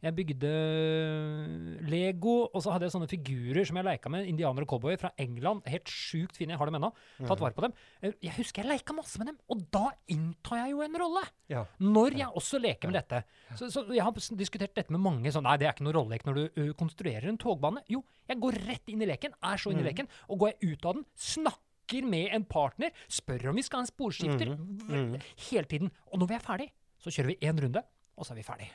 [0.03, 4.27] jeg bygde øh, Lego, og så hadde jeg sånne figurer som jeg leika med.
[4.29, 5.63] Indianer og cowboyer fra England.
[5.69, 6.53] Helt sjukt fine.
[6.53, 6.91] Jeg har dem ennå.
[7.23, 7.73] Tatt vare på dem.
[8.01, 11.23] Eh, Jeg husker jeg leika masse med dem, og da inntar jeg jo en rolle.
[11.51, 11.65] Ja.
[11.83, 13.23] Når jeg også leker med dette.
[13.59, 16.23] Så, så jeg har diskutert dette med mange sånn Nei, det er ikke noe rollelek
[16.25, 17.81] når du ø, konstruerer en togbane.
[17.91, 19.89] Jo, jeg går rett inn i leken, er så inn i Mhm.
[19.89, 23.81] leken, og går jeg ut av den, snakker med en partner, spør om vi skal
[23.81, 25.21] ha en sporskifter, mm -hmm.
[25.49, 25.91] Hele tiden.
[26.11, 27.83] Og når vi er ferdig, så kjører vi én runde,
[28.17, 28.69] og så er vi ferdig.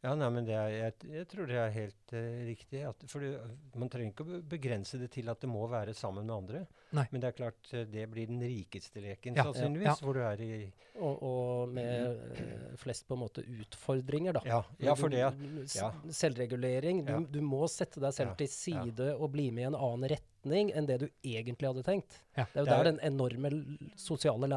[0.00, 2.80] Ja, nei, men det er, jeg, jeg tror det er helt uh, riktig.
[2.88, 3.34] At, for det,
[3.76, 6.62] man trenger ikke å begrense det til at det må være sammen med andre.
[6.96, 7.04] Nei.
[7.12, 9.84] Men det er klart, eh, det blir den rikeste leken, Ja, sannsynligvis.
[9.90, 9.94] ja.
[10.00, 14.40] Hvor du er i Og, og med uh, flest på en måte utfordringer, da.
[14.48, 15.18] Ja, ja for det.
[15.20, 15.30] ja.
[15.30, 15.92] Du- Ja.
[16.08, 17.04] Selvregulering.
[17.04, 17.20] Du, Ja.
[17.20, 20.29] du må sette deg selv Ja, til side og bli med i en annen retning
[20.74, 22.20] enn det du egentlig hadde tenkt.
[22.36, 22.44] Ja.
[22.52, 23.50] Det er jo Det er der den enorme
[23.96, 24.48] sosiale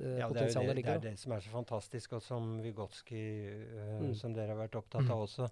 [0.00, 3.22] Ja, det er jo det, det, er det som er så fantastisk, og som Vygotsky,
[3.76, 4.14] uh, Mm.
[4.14, 5.10] som dere har vært opptatt Mm.
[5.10, 5.50] av også,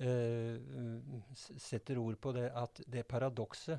[0.00, 1.22] eh, mm,
[1.58, 3.78] setter ord på det at det paradokset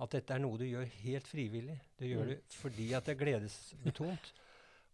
[0.00, 1.78] at dette er noe du gjør helt frivillig.
[1.98, 2.28] Du gjør Mm.
[2.28, 4.32] det fordi at det er gledesbetont.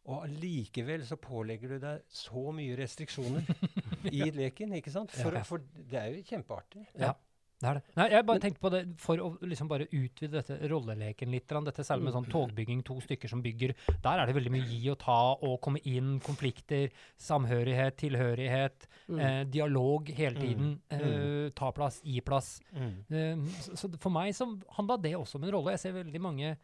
[0.07, 3.45] Og allikevel så pålegger du deg så mye restriksjoner
[4.13, 5.11] i leken, ikke sant?
[5.11, 6.87] For, for det er jo kjempeartig.
[6.99, 7.13] Ja.
[7.61, 7.83] Det er det.
[7.99, 11.47] Nei, jeg bare tenkte på det for å liksom bare utvide dette rolleleken litt.
[11.47, 12.25] Dette særlig med Mm.
[12.25, 13.75] sånn togbygging, to stykker som bygger.
[14.03, 19.21] Der er det veldig mye gi og ta og komme inn, konflikter, samhørighet, tilhørighet, Mm.
[19.21, 20.41] eh, dialog hele Mm.
[20.41, 20.81] tiden.
[20.91, 22.61] Eh, ta plass, gi plass.
[22.75, 24.47] Eh, så, så for meg så
[24.79, 25.71] handla det også om en rolle.
[25.73, 26.57] Jeg ser veldig mange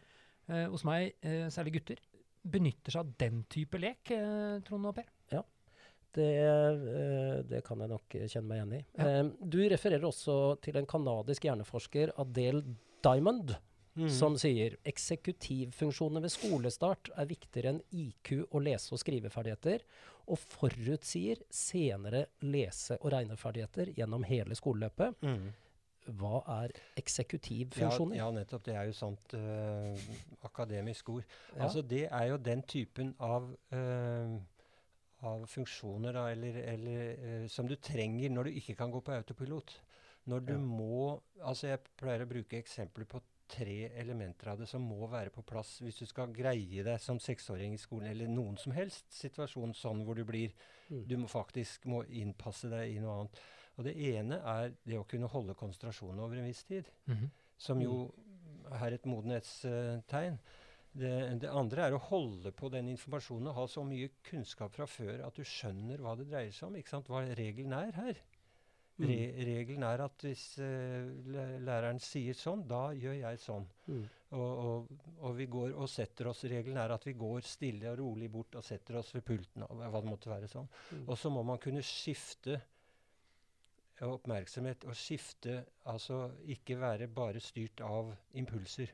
[0.48, 1.96] eh, hos meg, eh, særlig gutter,
[2.48, 5.04] benytter seg av den type lek, eh, Trond og Per.
[6.16, 8.82] Det, eh, det kan jeg nok kjenne meg igjen i.
[8.96, 9.06] Ja.
[9.20, 12.64] Eh, du refererer også til en kanadisk hjerneforsker, Adele
[13.04, 13.56] Diamond,
[13.96, 14.10] Mm.
[14.12, 19.80] som sier eksekutivfunksjonene ved skolestart er viktigere enn IQ og lese- og skriveferdigheter,
[20.28, 25.16] og forutsier senere lese- og regneferdigheter gjennom hele skoleløpet.
[25.22, 25.46] Mm.
[26.18, 28.16] Hva er Ja, eksekutivfunksjoner?
[28.16, 28.62] ja, nettopp.
[28.64, 29.96] Det er jo sånt eh,
[30.44, 31.24] akademisk ord.
[31.56, 31.62] Ja.
[31.64, 34.36] Altså, det er jo den typen av, eh,
[35.26, 39.14] av funksjoner da, eller, eller, eh, som du trenger når du ikke kan gå på
[39.16, 39.74] autopilot.
[40.26, 40.58] Når du Ja.
[40.58, 45.30] må Altså, jeg pleier å bruke eksempler på tre elementer av det som må være
[45.30, 49.06] på plass hvis du skal greie deg som seksåring i skolen, eller noen som helst
[49.14, 50.52] situasjon sånn hvor du blir
[50.88, 51.04] Mm.
[51.08, 53.38] Du må faktisk må innpasse deg i noe annet.
[53.76, 57.30] Og det ene er det å kunne holde konsentrasjonen over en viss tid Mhm.
[57.58, 58.12] som jo
[58.70, 60.38] er et modenhetstegn.
[60.96, 64.86] Det, det andre er å holde på den informasjonen og ha så mye kunnskap fra
[64.88, 66.78] før at du skjønner hva det dreier seg om.
[66.80, 67.10] ikke sant?
[67.12, 68.22] Hva regelen er her.
[68.96, 69.08] Mm.
[69.10, 71.08] Re regelen er at hvis uh,
[71.60, 73.66] læreren sier sånn, da gjør jeg sånn.
[73.92, 74.06] Mm.
[74.36, 78.00] Og, og, og vi går og setter oss Regelen er at vi går stille og
[78.00, 79.66] rolig bort og setter oss ved pulten.
[79.68, 80.70] og hva det måtte være sånn.
[80.96, 81.04] Mm.
[81.04, 82.58] Og så må man kunne skifte
[84.04, 88.90] oppmerksomhet og skifte Altså ikke være bare styrt av impulser.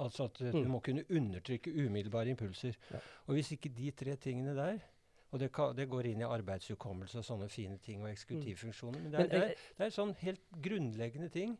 [0.00, 0.70] Altså at uh, du Mm.
[0.72, 2.76] må kunne undertrykke umiddelbare impulser.
[2.90, 2.98] Ja.
[3.26, 4.78] Og hvis ikke de tre tingene der
[5.32, 8.98] Og det, kan, det går inn i arbeidshukommelse og sånne fine ting og eksekutivfunksjoner.
[9.04, 11.52] Men det er, det, er, det er sånn helt grunnleggende ting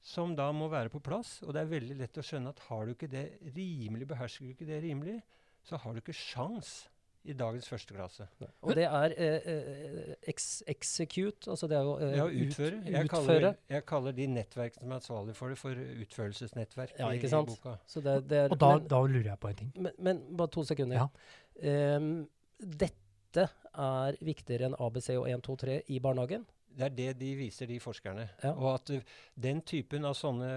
[0.00, 1.42] som da må være på plass.
[1.44, 3.26] Og det er veldig lett å skjønne at har du ikke det
[3.56, 5.18] rimelig, behersker du ikke det rimelig,
[5.66, 6.86] så har du ikke sjans
[7.26, 8.26] i dagens første klasse.
[8.62, 12.80] Og det er eh, eh, ex execute, altså det er jo eh, Ja, ut- utføre.
[12.86, 13.08] Jeg, utføre.
[13.12, 17.24] kaller, jeg kaller de nettverkene som er ansvarlig for det, for utførelsesnettverk Ja, i, sant?
[17.24, 17.48] i sant?
[17.54, 17.76] boka.
[17.86, 19.72] Så det, det er, Og da, men, da lurer jeg på en ting.
[19.76, 20.96] men, men bare to sekunder.
[21.02, 21.96] Ja.
[21.98, 22.28] Um,
[22.60, 26.46] dette er viktigere enn ABC og 1, 2, 3 i barnehagen.
[26.76, 28.26] Det er det de viser, de forskerne.
[28.44, 28.50] Ja.
[28.52, 30.50] Og at uh, den typen av sånne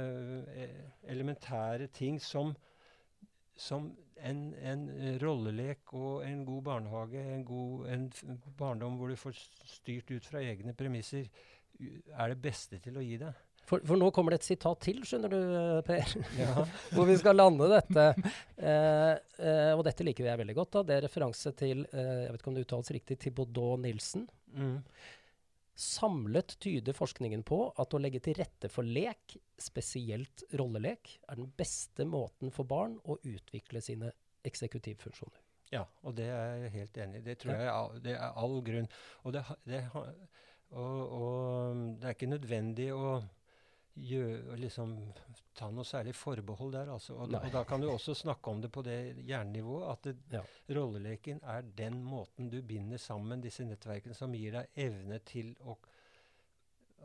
[0.47, 0.79] uh,
[1.11, 2.53] elementære ting som,
[3.59, 3.91] som
[4.23, 4.87] en, en
[5.21, 8.09] rollelek og en god barnehage, en, god, en
[8.59, 9.37] barndom hvor du får
[9.77, 11.29] styrt ut fra egne premisser,
[11.79, 13.45] er det beste til å gi deg.
[13.69, 16.13] For, for nå kommer det et sitat til, skjønner du, eh, Per.
[16.41, 16.65] Ja.
[16.95, 18.05] hvor vi skal lande dette.
[18.57, 19.13] Eh,
[19.45, 20.71] eh, og dette liker jeg veldig godt.
[20.73, 20.85] da.
[20.87, 24.25] Det er referanse til eh, jeg vet ikke om det uttales riktig, til Baudot Nilsen.
[24.55, 24.79] Mm.
[25.79, 31.47] Samlet tyder forskningen på at å legge til rette for lek, spesielt rollelek, er den
[31.55, 34.11] beste måten for barn å utvikle sine
[34.47, 35.39] eksekutivfunksjoner.
[35.71, 37.25] Ja, og det er jeg helt enig i.
[37.29, 38.89] Det tror jeg er det er all grunn.
[39.23, 43.19] Og det, det, og, og det er ikke nødvendig å
[43.99, 44.93] gjø- å liksom
[45.55, 46.89] ta noe særlig forbehold der.
[46.93, 47.13] Altså.
[47.15, 49.91] Og, og da kan du også snakke om det på det hjernenivået.
[49.91, 50.41] At det, Ja.
[50.69, 55.77] rolleleken er den måten du binder sammen disse nettverkene som gir deg evne til å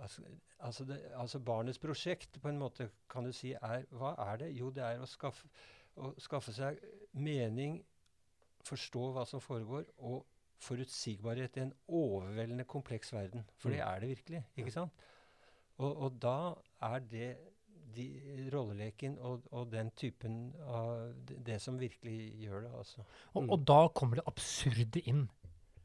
[0.02, 0.22] Altså,
[0.59, 4.48] altså, det, altså barnets prosjekt på en måte kan du si er Hva er det?
[4.59, 5.46] Jo, det er å skaffe,
[5.96, 6.80] å skaffe seg
[7.14, 7.76] mening,
[8.66, 10.24] forstå hva som foregår, og
[10.64, 13.44] forutsigbarhet i en overveldende kompleks verden.
[13.57, 13.87] For det Mm.
[13.94, 14.44] er det virkelig.
[14.57, 14.90] ikke sant?
[15.79, 16.37] Og, og da
[16.83, 17.33] er det
[17.95, 18.05] de,
[18.53, 21.13] rolleleken og, og den typen av
[21.47, 22.73] det, som virkelig gjør det.
[22.79, 23.05] altså.
[23.35, 23.51] Og, Mm.
[23.55, 25.29] og da kommer det absurde inn,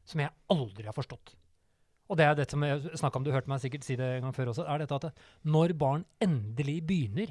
[0.04, 1.34] som jeg aldri har forstått.
[2.10, 4.22] Og det er det som jeg snakket om, du hørte meg sikkert si det en
[4.26, 7.30] gang før også, er dette at når barn endelig begynner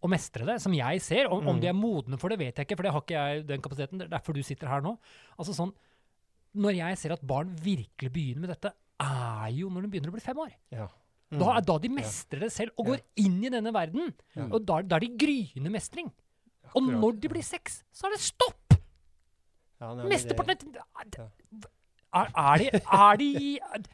[0.00, 1.60] å mestre det, som jeg ser, om, om Mm.
[1.60, 3.98] de er modne for det, vet jeg ikke, for det har ikke jeg den kapasiteten,
[4.00, 4.96] det er derfor du sitter her nå.
[5.38, 5.74] Altså sånn,
[6.56, 10.16] Når jeg ser at barn virkelig begynner med dette, er jo når de begynner å
[10.16, 10.50] bli fem år.
[10.72, 10.88] Ja.
[11.30, 14.10] Da er da de mestrer det selv og går inn i denne verden.
[14.50, 16.10] Og da, da er de gryende mestring.
[16.74, 18.74] Og når de blir seks, så er det stopp!
[19.80, 20.74] Ja, nei, men det- Mesteparten
[22.12, 23.28] er, er, de, er de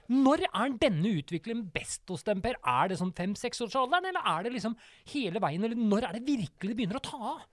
[0.08, 2.56] Når er denne utviklingen best hos dem, Per?
[2.64, 4.74] Er det sånn fem-seksårsalderen, eller er det liksom
[5.12, 5.64] hele veien?
[5.68, 7.44] Eller når er det virkelig det begynner å ta av?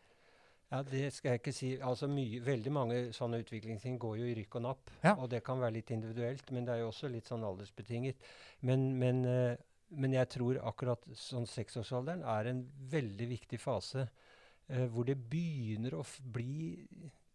[0.72, 1.74] Ja, Det skal jeg ikke si.
[1.84, 4.90] Altså mye, Veldig mange sånne utviklingsting går jo i rykk og napp.
[5.04, 5.14] Ja.
[5.20, 8.16] Og det kan være litt individuelt, men det er jo også litt sånn aldersbetinget.
[8.62, 9.56] Men, men, eh,
[9.96, 15.98] men jeg tror akkurat sånn seksårsalderen er en veldig viktig fase eh, hvor det begynner
[15.98, 16.78] å f bli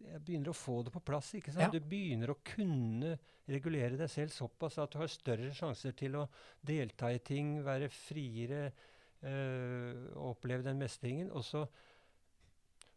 [0.09, 1.33] jeg begynner å få det på plass.
[1.37, 1.67] ikke sant?
[1.67, 1.73] Ja.
[1.75, 3.17] Du begynner å kunne
[3.49, 6.29] regulere deg selv såpass at du har større sjanser til å
[6.65, 8.71] delta i ting, være friere,
[9.27, 11.33] øh, oppleve den mestringen.
[11.35, 11.65] Og så,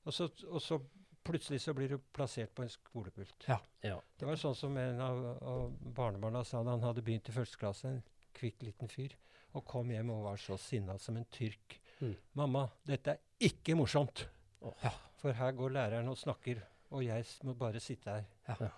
[0.03, 0.79] og, så, og så
[1.25, 3.49] plutselig så blir du plassert på en skolepult.
[3.49, 3.59] Ja.
[3.85, 3.97] Ja.
[4.17, 7.59] Det var sånn som en av, av barnebarna sa da han hadde begynt i første
[7.61, 7.91] klasse.
[7.91, 8.01] En
[8.37, 9.17] kvikk liten fyr.
[9.53, 11.79] Og kom hjem og var så sinna som en tyrk.
[12.01, 12.15] Mm.
[12.35, 14.27] 'Mamma, dette er ikke morsomt.'
[14.61, 14.73] Oh.
[14.83, 14.89] Ja.
[15.21, 16.61] For her går læreren og snakker,
[16.91, 18.23] og jeg må bare sitte her.
[18.47, 18.55] Ja.
[18.59, 18.69] Ja.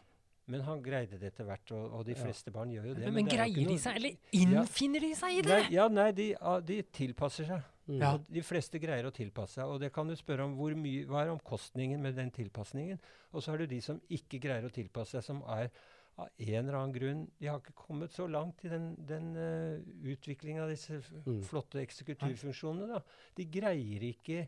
[0.45, 2.23] Men han greide det etter hvert, og, og de Ja.
[2.23, 3.03] fleste barn gjør jo det.
[3.05, 5.59] Men, men ikke greier de seg, eller innfinner de seg i det?
[5.61, 7.61] Nei, ja, nei, de, ah, de tilpasser seg.
[7.87, 7.99] Mm.
[7.99, 8.11] Ja.
[8.17, 9.71] De fleste greier å tilpasse seg.
[9.71, 12.99] Og det kan du spørre om hvor mye, hva er omkostningen med den tilpasningen.
[13.31, 15.69] Og så har du de som ikke greier å tilpasse seg, som er
[16.17, 19.79] av en eller annen grunn De har ikke kommet så langt i den, den uh,
[20.13, 21.41] utviklinga av disse Mm.
[21.43, 22.87] flotte eksekutivfunksjonene.
[22.87, 23.01] Da.
[23.35, 24.47] De greier ikke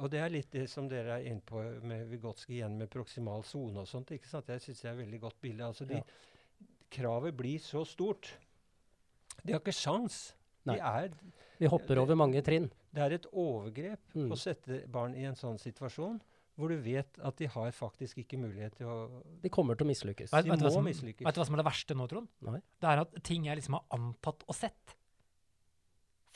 [0.00, 3.44] og det er litt det som dere er inne på med Vigotskij igjen med proksimal
[3.46, 4.10] sone og sånt.
[4.10, 4.48] ikke sant?
[4.50, 5.64] Jeg syns det er et veldig godt bilde.
[5.64, 6.02] Altså de, Ja.
[6.92, 8.32] Kravet blir så stort.
[9.44, 10.34] De har ikke sjans.
[10.66, 10.76] Nei.
[10.78, 11.10] Er
[11.58, 12.70] Vi hopper over mange trinn.
[12.92, 14.30] det er et overgrep Mm.
[14.32, 16.20] å sette barn i en sånn situasjon
[16.58, 18.96] hvor du vet at de har faktisk ikke mulighet til å
[19.42, 20.32] De kommer til å mislykkes.
[20.34, 21.24] Vet, De vet, må som, mislykkes.
[21.24, 22.28] vet du hva som er det verste nå, Trond?
[22.44, 22.60] Nei.
[22.82, 24.96] Det er at ting jeg liksom har antatt og sett,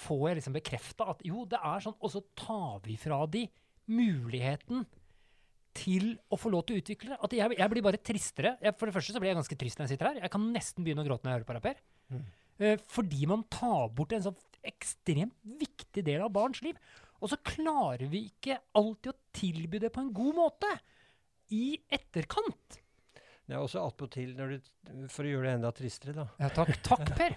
[0.01, 3.47] får jeg liksom bekrefta at jo, det er sånn, og så tar vi fra de
[3.93, 4.85] muligheten
[5.77, 7.21] til å få lov til å utvikle det.
[7.29, 8.55] At jeg, jeg blir bare tristere.
[8.65, 10.21] Jeg, for det første så blir jeg ganske trist når jeg sitter her.
[10.25, 11.81] Jeg kan nesten begynne å gråte når jeg hører på rapper.
[11.81, 12.17] Per.
[12.17, 12.27] Mm.
[12.57, 16.79] Eh, fordi man tar bort en sånn ekstremt viktig del av barns liv.
[17.21, 20.73] Og så klarer vi ikke alltid å tilby det på en god måte.
[21.55, 22.81] I etterkant.
[23.47, 26.73] Det er også attpåtil, når du- for å gjøre det enda tristere, da Ja, takk,
[26.83, 27.37] takk, Per.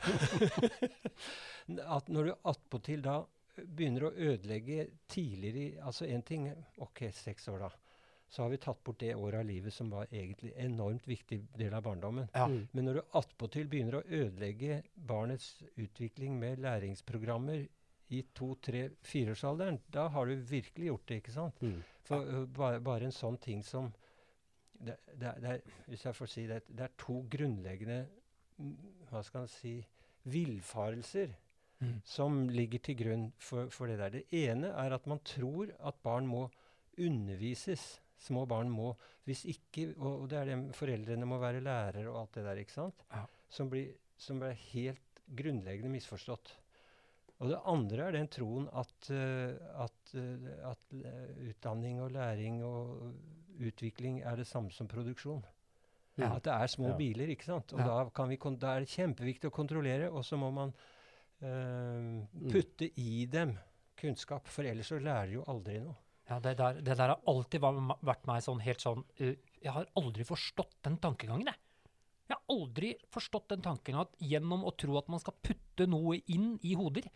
[1.98, 3.20] at Når du attpåtil da
[3.60, 6.48] begynner å ødelegge tidligere i Altså én ting
[6.82, 7.70] OK, seks år, da.
[8.30, 11.74] Så har vi tatt bort det året av livet som var egentlig enormt viktig del
[11.74, 12.28] av barndommen.
[12.36, 12.46] Ja.
[12.46, 12.68] Mm.
[12.74, 17.68] Men når du attpåtil begynner å ødelegge barnets utvikling med læringsprogrammer
[18.10, 21.62] i to-, tre-, fireårsalderen, da har du virkelig gjort det, ikke sant?
[21.62, 21.82] Mm.
[22.10, 23.92] For uh, bare, bare en sånn ting som
[24.80, 28.00] det, det, det er, Hvis jeg får si det, det er to grunnleggende
[29.10, 29.78] hva skal man si,
[30.30, 31.36] villfarelser
[31.80, 32.02] Mm.
[32.04, 34.18] som ligger til grunn for, for det der.
[34.18, 36.50] Det ene er at man tror at barn må
[37.00, 38.02] undervises.
[38.20, 42.18] Små barn må Hvis ikke Og, og det er det foreldrene må være lærere og
[42.20, 43.06] alt det der, ikke sant?
[43.14, 43.22] Ja.
[43.50, 46.52] Som blir, som blir helt grunnleggende misforstått.
[47.40, 52.60] Og det andre er den troen at, eh, at, eh, at eh, utdanning og læring
[52.68, 53.14] og
[53.60, 55.46] utvikling er det samme som produksjon.
[56.20, 56.34] Ja.
[56.36, 56.98] At det er små Ja.
[56.98, 57.72] biler, ikke sant.
[57.74, 57.86] Og Ja.
[57.86, 60.74] da, kan vi, da er det kjempeviktig å kontrollere, og så må man
[61.42, 63.58] eh, putte i dem
[63.96, 64.48] kunnskap.
[64.48, 65.96] For ellers så lærer de jo aldri noe.
[66.30, 69.88] Ja, det der, det der har alltid vært meg sånn helt sånn uh, Jeg har
[69.98, 71.56] aldri forstått den tankegangen, jeg.
[72.30, 76.20] Jeg har aldri forstått den tanken at gjennom å tro at man skal putte noe
[76.30, 77.08] inn i hoder,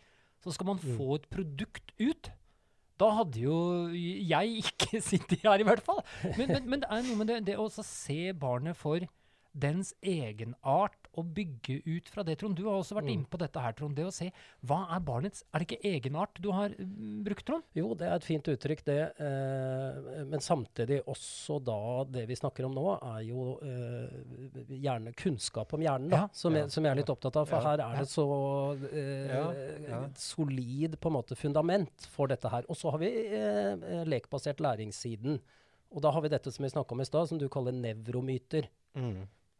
[0.44, 0.96] så skal man Mm.
[0.98, 2.30] få et produkt ut.
[3.00, 3.56] Da hadde jo
[3.90, 6.02] jeg ikke sittet her, i hvert fall.
[6.36, 9.00] Men, men, men det er noe med det, det å se barnet for
[9.54, 12.38] dens egenart og bygge ut fra det.
[12.38, 13.12] Trond, du har også vært Mm.
[13.14, 13.94] inne på dette her, Trond.
[13.96, 14.30] Det å se
[14.66, 17.62] hva er barnets Er det ikke egenart du har mm, brukt, Trond?
[17.74, 18.98] Jo, det er et fint uttrykk, det.
[19.20, 25.72] Eh, men samtidig også da det vi snakker om nå, er jo eh, gjerne kunnskap
[25.74, 26.28] om hjernen, da, Ja.
[26.32, 26.62] som, Ja.
[26.62, 27.48] jeg, som jeg er litt opptatt av.
[27.48, 27.62] For Ja.
[27.70, 28.26] her er det så
[28.92, 32.64] eh, solid på en måte fundament for dette her.
[32.68, 35.40] Og så har vi eh, lekbasert læringssiden.
[35.94, 38.66] Og da har vi dette som vi snakka om i stad, som du kaller nevromyter.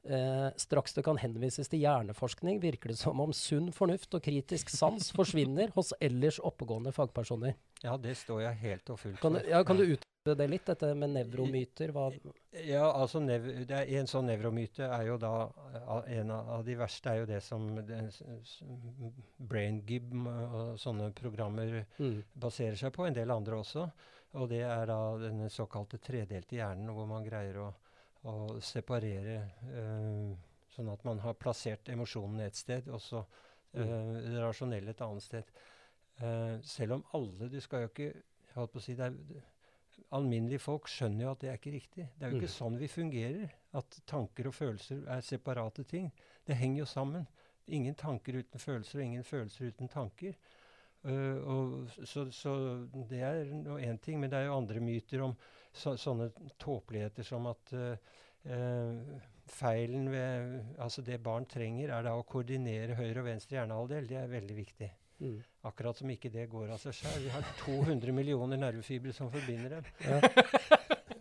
[0.04, 4.68] Eh, straks det kan henvises til hjerneforskning, virker det som om sunn fornuft og kritisk
[4.68, 7.54] sans forsvinner hos ellers oppegående fagpersoner.
[7.80, 9.48] Ja, det står jeg helt og fullt Kan for.
[9.48, 11.92] ja, kan du utdype det litt, dette med nevromyter?
[11.92, 12.10] Hva,
[12.52, 15.32] Ja, altså nev det er, En sånn nevromyte er jo da
[16.08, 18.08] En av, de verste er jo det som den
[19.38, 23.06] BrainGib og sånne programmer mm, baserer seg på.
[23.08, 23.88] En del andre også.
[24.34, 27.68] Og det er da den såkalte tredelte hjernen, hvor man greier å,
[28.24, 29.38] å separere
[29.70, 30.34] eh,
[30.74, 33.20] Sånn at man har plassert emosjonene et sted, og så
[33.78, 35.52] eh, det rasjonelle et annet sted.
[36.18, 39.44] Eh, selv om alle Du skal jo ikke jeg holdt på å si, det er,
[40.14, 42.04] Alminnelige folk skjønner jo at det er ikke riktig.
[42.18, 42.42] Det er jo Mm.
[42.42, 43.54] ikke sånn vi fungerer.
[43.74, 46.12] At tanker og følelser er separate ting.
[46.46, 47.26] Det henger jo sammen.
[47.68, 50.34] Ingen tanker uten følelser, og ingen følelser uten tanker.
[51.04, 52.54] Uh, og så, så
[53.10, 55.34] det er nå én ting, men det er jo andre myter om
[55.74, 56.30] så, sånne
[56.62, 57.74] tåpeligheter som at
[58.44, 64.08] Uh, feilen ved Altså det barn trenger, er da å koordinere høyre og venstre hjernehalvdel.
[64.10, 64.90] Det er veldig viktig.
[65.24, 65.38] mm.
[65.64, 67.22] Akkurat som ikke det går av seg sjøl.
[67.24, 69.88] Vi har 200 millioner nervefibre som forbinder dem.
[70.04, 70.20] Ja.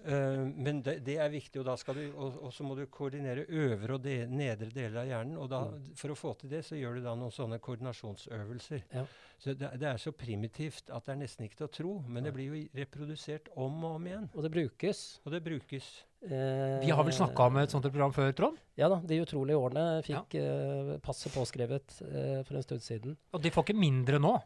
[0.06, 2.84] Eh, men det, det er viktig, og, da skal du, og, og så må du
[2.92, 5.38] koordinere øvre og de, nedre deler av hjernen.
[5.40, 5.62] og da,
[6.00, 8.88] For å få til det, så gjør du da noen sånne koordinasjonsøvelser.
[8.94, 9.06] Ja.
[9.44, 12.28] Så det, det er så primitivt at det er nesten ikke til å tro, men
[12.28, 14.28] det blir jo reprodusert om og om igjen.
[14.34, 15.04] Og det brukes.
[15.24, 15.90] Og det brukes.
[16.24, 18.60] Eh, Vi har vel snakka om et sånt program før, Trond?
[18.80, 23.18] Ja da, De utrolige årene fikk eh, passet påskrevet uh, for en stund siden.
[23.36, 24.38] Og de får ikke mindre nå.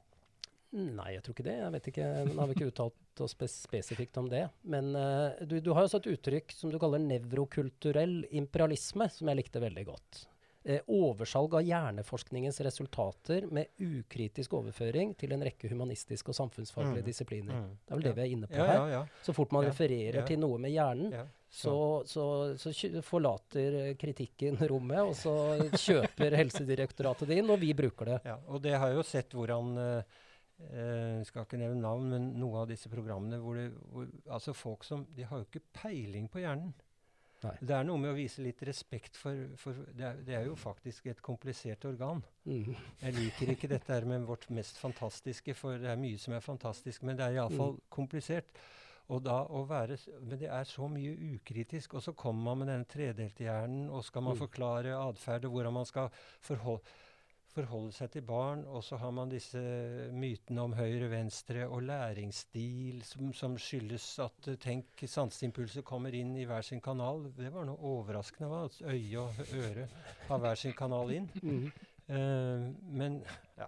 [0.75, 1.57] Nei, jeg tror ikke det.
[1.61, 4.43] Jeg vet ikke, Nå har vi ikke uttalt oss spesifikt om det.
[4.67, 9.39] Men uh, du, du har jo et uttrykk som du kaller nevrokulturell imperialisme, som jeg
[9.39, 10.25] likte veldig godt.
[10.67, 17.07] Eh, oversalg av hjerneforskningens resultater med ukritisk overføring til en rekke humanistiske og samfunnsfaglige Mm.
[17.07, 17.53] disipliner.
[17.55, 17.69] Mm.
[17.85, 18.73] Det er vel det vi er inne på Ja, her.
[18.75, 19.05] ja, ja.
[19.23, 21.15] Så fort man refererer til noe med hjernen,
[21.49, 25.37] så, så, så forlater eh, kritikken rommet, og så
[25.71, 28.19] kjøper Helsedirektoratet det inn, og vi bruker det.
[28.27, 30.03] Ja, og det har jo sett hvordan eh,
[30.59, 34.83] eh, skal ikke nevne navn, men noen av disse programmene hvor, det, hvor altså folk
[34.83, 36.73] som De har jo ikke peiling på hjernen.
[37.43, 37.51] Nei.
[37.61, 40.55] Det er noe med å vise litt respekt for, for det, er, det er jo
[40.57, 42.23] faktisk et komplisert organ.
[42.49, 42.71] Mm.
[43.03, 46.41] Jeg liker ikke dette her med vårt mest fantastiske, for det er mye som er
[46.41, 47.83] fantastisk, men det er iallfall Mm.
[47.93, 48.57] komplisert.
[49.13, 52.67] Og da å være, Men det er så mye ukritisk, og så kommer man med
[52.73, 54.41] denne tredelte hjernen, og skal man Mm.
[54.41, 56.09] forklare atferd og hvordan man skal
[56.41, 56.81] forhold,
[57.57, 59.59] forholde seg til barn, og så har man disse
[60.13, 66.45] mytene om høyre-venstre og læringsstil som, som skyldes at eh, tenk sanseimpulser kommer inn i
[66.49, 67.27] hver sin kanal.
[67.37, 69.89] Det var noe overraskende hva, at øye og øre
[70.29, 71.29] har hver sin kanal inn.
[71.47, 71.67] Mm.
[72.07, 72.61] Eh,
[72.95, 73.17] men
[73.57, 73.65] ja.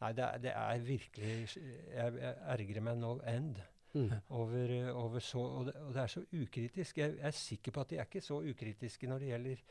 [0.00, 3.62] Nei, det er, det er virkelig Jeg, jeg ergrer meg no end
[3.96, 4.10] Mm.
[4.28, 6.98] over, over så og det, og det er så ukritisk.
[6.98, 9.62] Jeg, jeg er sikker på at de er ikke så ukritiske når det gjelder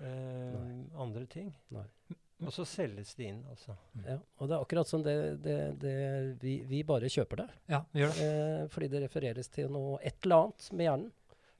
[0.00, 1.50] eh, andre ting.
[1.76, 1.84] Nei.
[2.44, 3.72] Og så selges de inn, altså.
[4.04, 5.94] Ja, og det er akkurat som det, det, det
[6.42, 7.46] vi, vi bare kjøper det.
[7.72, 8.26] Ja, vi gjør det.
[8.26, 11.12] Eh, fordi det refereres til noe et eller annet med hjernen.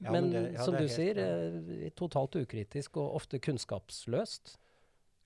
[0.05, 4.57] Ja, men det- ja, som du helt sier, eh, totalt ukritisk og ofte kunnskapsløst.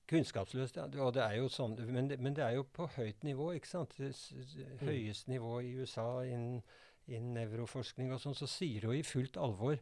[0.07, 0.85] Kunnskapsløst, ja.
[1.03, 3.67] Og det er jo sånn, men, det, men det er jo på høyt nivå, ikke
[3.67, 3.93] sant.
[3.97, 4.87] Det Mm.
[4.87, 6.61] høyeste nivå i USA innen,
[7.07, 9.77] innen nevroforskning og sånn, så sier jo i fullt alvor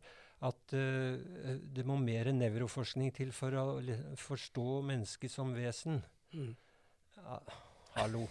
[0.47, 1.15] at uh,
[1.75, 3.65] det må mer nevroforskning til for å
[4.19, 5.99] forstå mennesket som vesen.
[6.33, 6.53] Mm.
[7.19, 7.39] Ja,
[7.97, 8.25] hallo.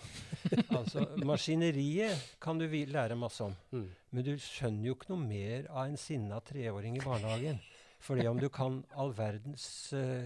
[0.79, 3.57] altså, maskineriet kan du lære masse om.
[3.73, 3.89] Mm.
[4.11, 7.61] Men du skjønner jo ikke noe mer av en sinna treåring i barnehagen.
[8.01, 10.25] Fordi om du kan all verdens uh,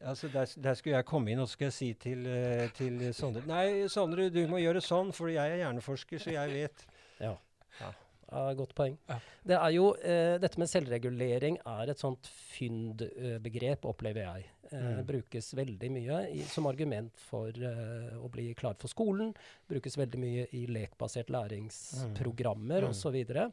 [0.00, 3.42] altså der, der skulle jeg komme inn og skal jeg si til, eh, til Sondre
[3.48, 6.84] Nei, Sondre, du må gjøre sånn, for jeg er hjerneforsker, så jeg vet.
[7.20, 7.34] Ja.
[7.80, 7.92] Ja.
[8.30, 8.96] Ja, godt poeng.
[9.08, 9.18] Ja.
[9.46, 14.46] Det er jo, eh, dette med selvregulering er et sånt fyndbegrep, opplever jeg.
[14.72, 15.04] Eh, Mm.
[15.06, 19.32] Brukes veldig mye i, som argument for eh, å bli klar for skolen.
[19.68, 22.88] Brukes veldig mye i lekbasert læringsprogrammer Mm.
[22.90, 23.52] osv.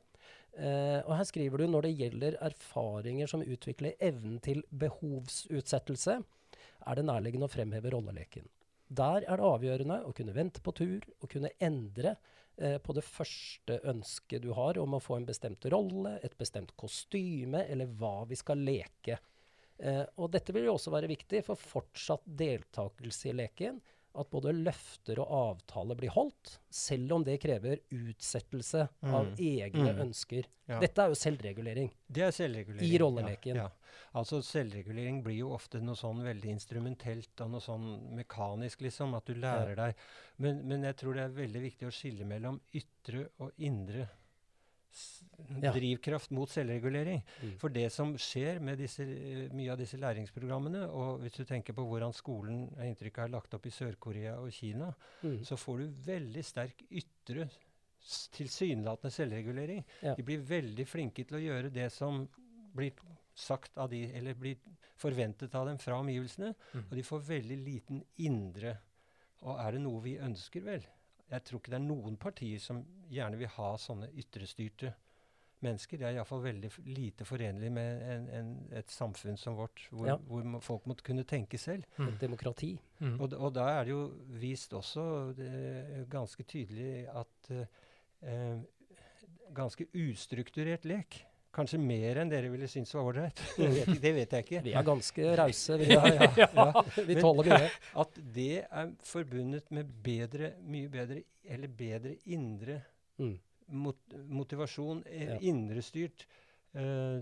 [0.56, 6.24] Uh, og her skriver du når det gjelder erfaringer som utvikler evnen til behovsutsettelse,
[6.86, 8.46] er det nærliggende å fremheve rolleleken.
[8.94, 12.18] Der er det avgjørende å kunne vente på tur og kunne endre eh,
[12.56, 17.64] på det første ønsket du har om å få en bestemt rolle, et bestemt kostyme,
[17.66, 19.18] eller hva vi skal leke.
[19.82, 23.80] Eh, og dette vil jo også være viktig for fortsatt deltakelse i leken.
[24.16, 29.36] At både løfter og avtaler blir holdt, selv om det krever utsettelse av Mm.
[29.40, 30.02] egne Mm.
[30.08, 30.46] ønsker.
[30.70, 30.80] Ja.
[30.80, 31.90] Dette er jo selvregulering.
[32.12, 32.94] Det er selvregulering.
[32.94, 33.56] I rolleleken.
[33.56, 33.70] Ja, ja.
[34.16, 39.16] Altså Selvregulering blir jo ofte noe sånn veldig instrumentelt og noe sånn mekanisk, liksom.
[39.16, 39.96] At du lærer deg.
[40.38, 44.08] Men, men jeg tror det er veldig viktig å skille mellom ytre og indre
[45.62, 45.72] Ja.
[45.74, 47.24] drivkraft mot selvregulering.
[47.42, 47.54] Mm.
[47.60, 51.74] For det som skjer med disse, eh, mye av disse læringsprogrammene, og hvis du tenker
[51.74, 55.40] på hvordan skolen er inntrykket er lagt opp i Sør-Korea og Kina, Mm.
[55.44, 57.50] så får du veldig sterk ytre
[58.36, 59.84] tilsynelatende selvregulering.
[60.04, 60.16] Ja.
[60.16, 62.26] De blir veldig flinke til å gjøre det som
[62.76, 62.92] blir
[63.36, 64.58] sagt av de, eller blir
[65.00, 66.54] forventet av dem fra omgivelsene.
[66.74, 66.84] Mm.
[66.90, 68.78] Og de får veldig liten indre.
[69.44, 70.86] Og er det noe vi ønsker, vel?
[71.34, 74.94] Jeg tror ikke det er noen partier som gjerne vil ha sånne ytrestyrte
[75.64, 75.98] mennesker.
[76.00, 80.18] Det er iallfall veldig lite forenlig med en, en, et samfunn som vårt, hvor, Ja.
[80.18, 81.86] hvor folk må kunne tenke selv.
[82.00, 82.74] Et demokrati.
[83.00, 83.16] Mm.
[83.20, 84.04] Og, og da er det jo
[84.42, 85.06] vist også
[85.38, 87.66] det, ganske tydelig at eh,
[88.28, 88.60] eh,
[89.56, 91.24] ganske ustrukturert lek
[91.54, 93.42] Kanskje mer enn dere ville synes var ålreit.
[93.58, 94.62] Det, det vet jeg ikke.
[94.66, 95.78] Vi er ganske rause.
[95.78, 96.84] Vi, Ja, ja, ja.
[97.06, 97.68] vi tåler mye.
[98.04, 102.80] At det er forbundet med bedre, mye bedre, eller bedre indre
[103.22, 103.36] Mm.
[103.70, 103.98] mot,
[104.34, 106.24] motivasjon, eh, indrestyrt.
[106.74, 107.22] Uh,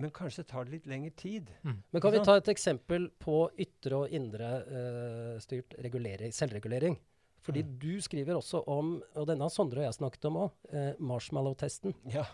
[0.00, 1.50] men kanskje tar det litt lengre tid.
[1.62, 6.96] Men kan vi ta et eksempel på ytre og indre uh, styrt selvregulering?
[7.44, 7.74] Fordi Mm.
[7.78, 11.92] du skriver også om, og denne har Sondre og jeg snakket om òg, uh, marshmallow-testen.
[12.08, 12.24] Ja.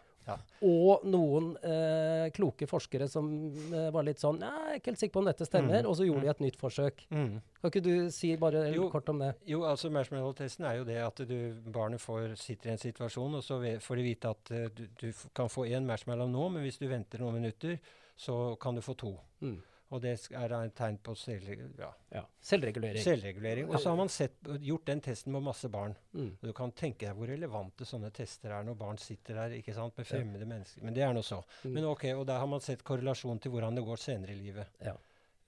[0.62, 3.27] Og noen eh, kloke forskere som
[3.73, 5.81] eh, var litt sånn Nei, jeg er ikke helt sikker på om dette stemmer.
[5.83, 5.89] Mm.
[5.91, 6.27] Og så gjorde Mm.
[6.27, 7.01] de et nytt forsøk.
[7.11, 7.41] Mm.
[7.61, 8.91] Kan ikke du si bare Jo.
[8.91, 9.35] kort om det?
[9.47, 13.43] Jo, altså marshmallow-testen er jo det at du, barnet får, sitter i en situasjon, og
[13.43, 16.79] så får de vite at uh, du, du kan få én marshmallow nå, men hvis
[16.79, 17.79] du venter noen minutter,
[18.16, 19.14] så kan du få to.
[19.41, 19.62] Mm.
[19.91, 22.22] Og det er et tegn på selv, ja, Ja.
[22.41, 23.03] Selvregulering.
[23.03, 23.68] selvregulering.
[23.70, 25.97] Og så har man sett, gjort den testen med masse barn.
[26.14, 26.28] Mm.
[26.41, 29.74] Og du kan tenke deg hvor relevante sånne tester er når barn sitter der ikke
[29.74, 30.82] sant, med fremmede mennesker.
[30.84, 31.43] Men det er nå så.
[31.64, 31.72] Mm.
[31.74, 34.66] Men ok, Og der har man sett korrelasjon til hvordan det går senere i livet.
[34.80, 34.95] Ja.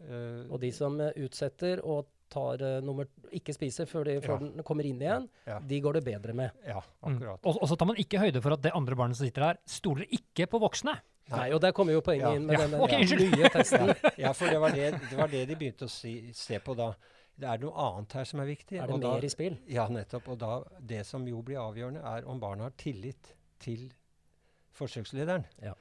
[0.01, 4.39] Eh, Og de som eh, utsetter og tar uh, nummer ikke spiser før, de, før
[4.41, 4.49] Ja.
[4.49, 5.59] den kommer inn igjen, Ja.
[5.61, 6.51] de går det bedre med.
[6.67, 7.19] ja, Mm.
[7.19, 7.41] akkurat.
[7.45, 9.59] Og, og så tar man ikke høyde for at det andre barnet som sitter der,
[9.67, 10.99] stoler ikke på voksne.
[11.31, 12.35] Nei, og der kommer jo poenget Ja.
[12.37, 13.95] inn med Ja, den okay, nye testen.
[14.19, 16.93] Ja, for det var det, det var det de begynte å si, se på da.
[17.39, 18.77] Det er noe annet her som er viktig.
[18.77, 19.57] Er det og da, mer i spill?
[19.71, 20.29] Ja, nettopp.
[20.35, 23.87] Og da, det som jo blir avgjørende, er om barna har tillit til
[24.77, 25.47] forsøkslederen.
[25.63, 25.73] Ja.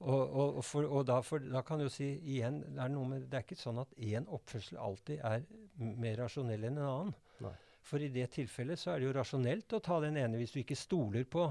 [0.00, 3.28] Og, og, og, for, og da, for, da kan du si igjen Det er med,
[3.30, 5.44] det er ikke sånn at én oppførsel alltid er
[5.78, 7.14] mer rasjonell enn en annen.
[7.44, 7.52] Nei.
[7.86, 10.58] For i det tilfellet så er det jo rasjonelt å ta den ene hvis du
[10.64, 11.46] ikke stoler på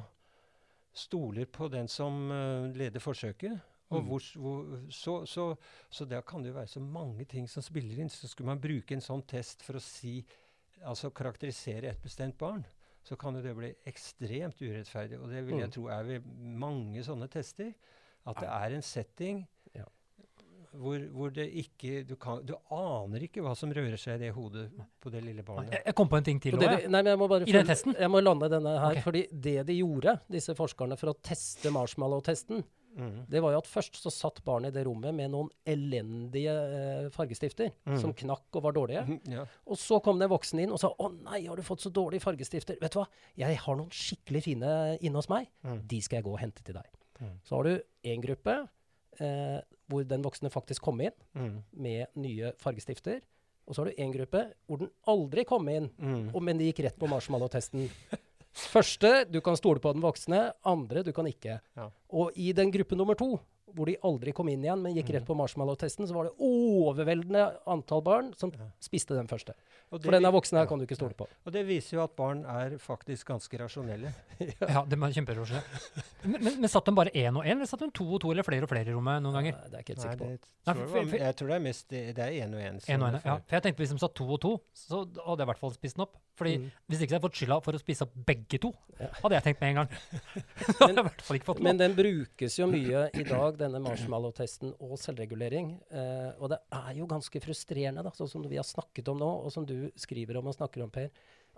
[0.94, 3.60] stoler på den som eh, leder forsøket.
[3.90, 4.08] Og Mm.
[4.10, 5.56] hvor, hvor, så, så,
[5.90, 8.10] så der kan det jo være så mange ting som spiller inn.
[8.10, 10.26] Så skulle man bruke en sånn test for å si,
[10.84, 12.66] altså karakterisere et bestemt barn,
[13.04, 15.22] så kan jo det bli ekstremt urettferdig.
[15.22, 15.72] Og det vil jeg Mm.
[15.72, 17.74] tro er ved mange sånne tester.
[18.26, 19.48] At det er en setting.
[20.78, 24.32] Hvor, hvor det ikke du, kan, du aner ikke hva som rører seg i det
[24.36, 24.68] hodet
[25.04, 25.74] på det lille barnet.
[25.74, 26.88] Jeg, jeg kom på en ting til Og òg.
[26.88, 27.96] nei, men jeg må bare I den testen?
[27.98, 28.92] Jeg må lande denne her.
[28.98, 29.06] Okay.
[29.06, 32.64] fordi det de gjorde, disse forskerne, for å teste marshmallow-testen,
[32.98, 33.18] mm.
[33.30, 37.10] det var jo at først så satt barnet i det rommet med noen elendige eh,
[37.14, 38.00] fargestifter Mm.
[38.02, 39.04] som knakk og var dårlige.
[39.08, 39.46] Mm, ja.
[39.66, 41.90] Og så kom det en voksen inn og sa 'Å nei, har du fått så
[41.94, 43.08] dårlige fargestifter?' Vet du hva,
[43.38, 45.48] jeg har noen skikkelig fine inne hos meg.
[45.64, 45.82] Mm.
[45.88, 46.86] De skal jeg gå og hente til deg.
[47.22, 47.38] Mm.
[47.44, 48.68] Så har du én gruppe
[49.20, 51.64] eh, hvor den voksne faktisk kom inn Mm.
[51.74, 53.22] med nye fargestifter.
[53.68, 56.32] Og så har du én gruppe hvor den aldri kom inn, Mm.
[56.36, 57.90] og, men de gikk rett på marshmallow-testen.
[58.54, 60.52] Første, du kan stole på den voksne.
[60.66, 61.60] Andre, du kan ikke.
[61.78, 61.90] Ja.
[62.10, 63.40] Og i den gruppe nummer to,
[63.76, 67.44] hvor de aldri kom inn igjen, men gikk rett på marshmallow-testen, så var det overveldende
[67.68, 68.66] antall barn som Ja.
[68.80, 69.54] spiste den første.
[69.92, 71.28] Og For den voksne er voksen her kan du ikke stole på.
[71.46, 74.14] Og det viser jo at barn er faktisk ganske rasjonelle.
[74.62, 75.64] Ja, det er kjemperasjonelle.
[76.28, 78.32] Men, men, men satt de bare én og én, eller satt de to og to,
[78.32, 79.56] eller flere og flere i rommet noen ganger?
[79.56, 80.28] Nei, det er jeg ikke helt sikker på.
[80.28, 82.60] det Nei, tror jeg, for- for- jeg tror det er mest det er én og
[82.62, 82.82] én.
[82.90, 83.36] En og en, ja.
[83.48, 85.72] For jeg tenkte hvis de satt to og to, så hadde jeg i hvert fall
[85.78, 86.18] spist den opp.
[86.38, 86.72] Fordi Mm.
[86.90, 89.44] hvis ikke så hadde jeg fått skylda for å spise opp begge to, hadde jeg
[89.48, 89.90] tenkt med en gang.
[90.86, 95.74] men, jeg Men den brukes jo mye i dag, denne marshmallow-testen og selvregulering.
[95.92, 99.32] Eh, og det er jo ganske frustrerende, da, sånn som vi har snakket om nå,
[99.46, 101.10] og som du skriver om og snakker om, Per,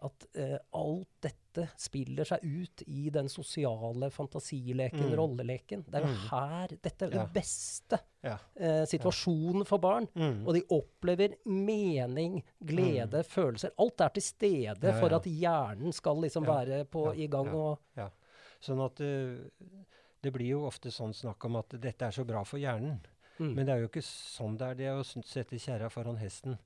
[0.02, 5.16] at eh, alt dette spiller seg ut i den sosiale fantasileken, Mm.
[5.20, 5.84] rolleleken.
[5.90, 6.30] Det er jo Mm.
[6.30, 7.26] her Dette er Ja.
[7.26, 8.38] den beste Ja.
[8.56, 10.08] eh, situasjonen for barn.
[10.16, 10.48] Mm.
[10.48, 13.72] Og de opplever mening, glede, følelser.
[13.78, 17.28] Alt er til stede Ja, for at hjernen skal liksom Ja, være på, ja, i
[17.28, 17.54] gang ja.
[17.54, 17.80] og
[18.62, 19.38] Sånn at eh,
[20.22, 23.00] det blir jo ofte sånn snakk om at dette er så bra for hjernen.
[23.40, 23.54] mm.
[23.56, 26.58] Men det er jo ikke sånn det er, det å sette kjerra foran hesten.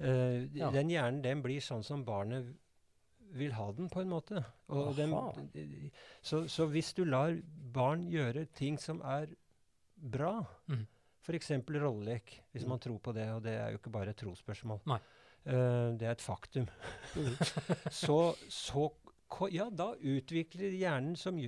[0.00, 0.70] Uh, Ja.
[0.70, 2.52] Den hjernen den blir sånn som barnet
[3.32, 4.44] vil ha den, på en måte.
[4.68, 5.12] Og den,
[6.22, 7.32] så, så hvis du lar
[7.72, 9.30] barn gjøre ting som er
[9.96, 10.82] bra, mm.
[11.24, 11.50] f.eks.
[11.70, 12.68] rollelek, hvis Mm.
[12.68, 14.80] man tror på det, og det er jo ikke bare et trosspørsmål.
[15.44, 16.68] Eh, det er et faktum,
[17.16, 17.34] Mm.
[17.90, 18.90] så, så
[19.50, 21.38] ja, da utvikler hjernen som,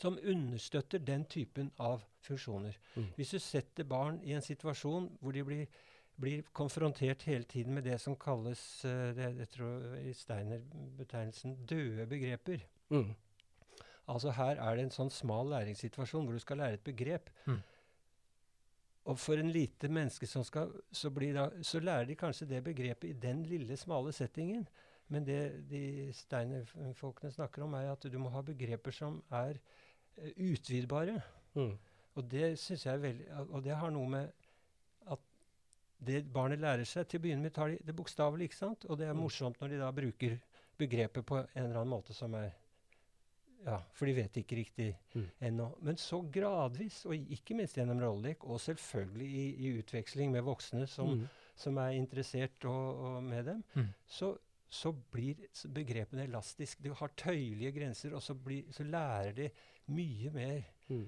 [0.00, 2.76] som understøtter den typen av funksjoner.
[2.94, 3.10] Mm.
[3.16, 5.66] Hvis du setter barn i en situasjon hvor de blir,
[6.20, 12.06] blir konfrontert hele tiden med det som kalles eh, det, jeg tror i Steiner-betegnelsen døde
[12.10, 12.64] begreper.
[12.90, 13.12] Mm.
[14.06, 17.30] Altså her er det en sånn smal læringssituasjon hvor du skal lære et begrep.
[17.46, 17.62] Mm.
[19.04, 22.62] Og for en lite menneske som skal, så, blir da, så lærer de kanskje det
[22.64, 24.64] begrepet i den lille, smale settingen.
[25.12, 29.60] Men det de Steiner-folkene snakker om, er at du må ha begreper som er
[30.36, 31.22] utvidbare.
[31.54, 31.78] Mm.
[32.16, 34.32] Og det synes jeg er veldig Og det har noe med
[35.10, 35.18] at
[36.04, 38.84] det barnet lærer seg til å begynne med, tar de det bokstavelig, ikke sant?
[38.90, 39.20] Og det er Mm.
[39.22, 40.40] morsomt når de da bruker
[40.78, 42.52] begrepet på en eller annen måte som er
[43.66, 45.30] Ja, for de vet ikke riktig Mm.
[45.40, 45.74] ennå.
[45.80, 50.86] Men så gradvis, og ikke minst gjennom rollelek, og selvfølgelig i, i utveksling med voksne
[50.86, 51.28] som, Mm.
[51.56, 53.86] som er interessert og, og med dem, Mm.
[54.06, 54.36] så,
[54.74, 55.38] så blir
[55.74, 56.82] begrepene elastiske.
[56.82, 59.48] De har tøyelige grenser, og så, blir, så lærer de
[59.94, 60.64] mye mer.
[60.88, 61.04] Mm.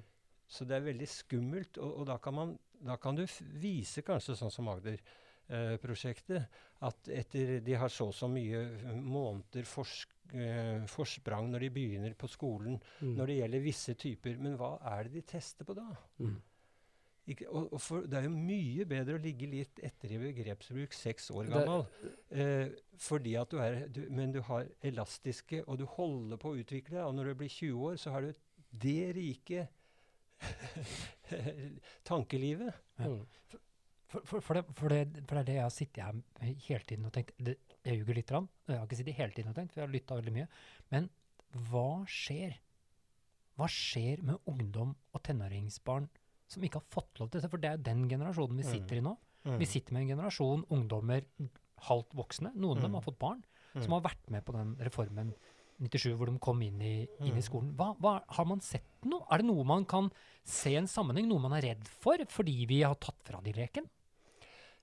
[0.46, 2.52] Så det er veldig skummelt, og, og da, kan man,
[2.86, 3.24] da kan du
[3.58, 6.46] vise kanskje sånn som Agder-prosjektet,
[6.86, 11.72] at etter de har så og så mye eh, måneder forsk, eh, forsprang når de
[11.80, 13.14] begynner på skolen, Mm.
[13.18, 14.38] når det gjelder visse typer.
[14.38, 15.88] Men hva er det de tester på da?
[16.20, 16.36] Mm.
[17.26, 20.92] Ikke, og, og for, det er jo mye bedre å ligge litt etter i begrepsbruk
[20.94, 21.86] seks år Det- gammel.
[22.30, 22.68] Eh,
[23.02, 26.94] fordi at du er, du, men du har elastiske, og du holder på å utvikle
[27.00, 27.04] deg.
[27.08, 28.30] Og når du blir 20 år, så har du
[28.86, 29.66] det rike
[32.06, 32.74] tankelivet.
[32.98, 33.08] Ja.
[33.08, 33.24] Mm.
[34.06, 36.84] For, for, for, det, for, det, for det er det jeg har sittet her hele
[36.86, 38.30] tiden og tenkt det, Jeg ljuger litt.
[38.30, 38.46] Rann.
[38.68, 40.46] Jeg har ikke sittet hele tiden og tenkt, for jeg har lytta veldig mye.
[40.94, 41.08] Men
[41.72, 42.54] hva skjer?
[43.58, 46.06] Hva skjer med ungdom og tenåringsbarn
[46.48, 47.50] som ikke har fått lov til det.
[47.50, 48.72] For det er jo den generasjonen vi Mm.
[48.72, 49.16] sitter i nå.
[49.46, 49.58] Mm.
[49.58, 51.24] Vi sitter med en generasjon ungdommer,
[51.88, 52.94] halvt voksne, noen av dem Mm.
[52.94, 53.44] har fått barn,
[53.74, 53.82] Mm.
[53.82, 55.34] som har vært med på den reformen
[55.80, 57.42] 97 hvor de kom inn i, inn i Mm.
[57.42, 57.76] skolen.
[57.76, 59.24] Hva, hva, har man sett noe?
[59.30, 60.10] Er det noe man kan
[60.44, 63.88] se en sammenheng, noe man er redd for fordi vi har tatt fra de leken?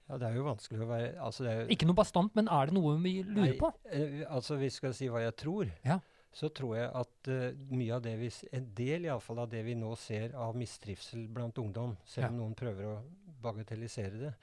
[0.10, 2.66] Ja, det er jo vanskelig å være altså det jo- Ikke noe bastant, men er
[2.68, 3.74] det noe vi lurer Nei, på?
[3.90, 6.00] eh, altså vi skal si hva jeg tror, Ja.
[6.34, 9.50] Så tror jeg at uh, mye av det vi, en del i alle fall av
[9.52, 13.04] det vi nå ser av mistrivsel blant ungdom, selv om noen prøver å
[13.44, 14.34] bagatellisere det,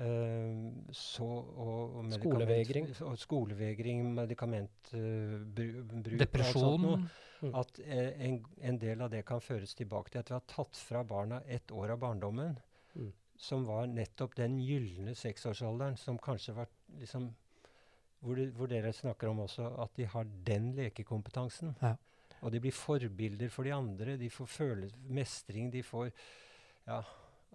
[0.00, 2.84] uh, så, og, og Skolevegring.
[3.04, 7.08] Og skolevegring, medikamentbruk Depresjon?
[7.52, 10.72] At eh, en, en del av det kan føres tilbake til at vi har tatt
[10.80, 12.56] fra barna ett år av barndommen,
[12.96, 13.12] Mm.
[13.36, 16.66] som var nettopp den gylne seksårsalderen, som kanskje var
[17.00, 17.34] liksom
[18.20, 21.74] hvor, de, hvor dere snakker om også at de har den lekekompetansen.
[21.82, 21.94] Ja.
[22.42, 24.16] Og de blir forbilder for de andre.
[24.20, 25.70] De får føle mestring.
[25.72, 26.10] De får
[26.86, 27.02] Ja.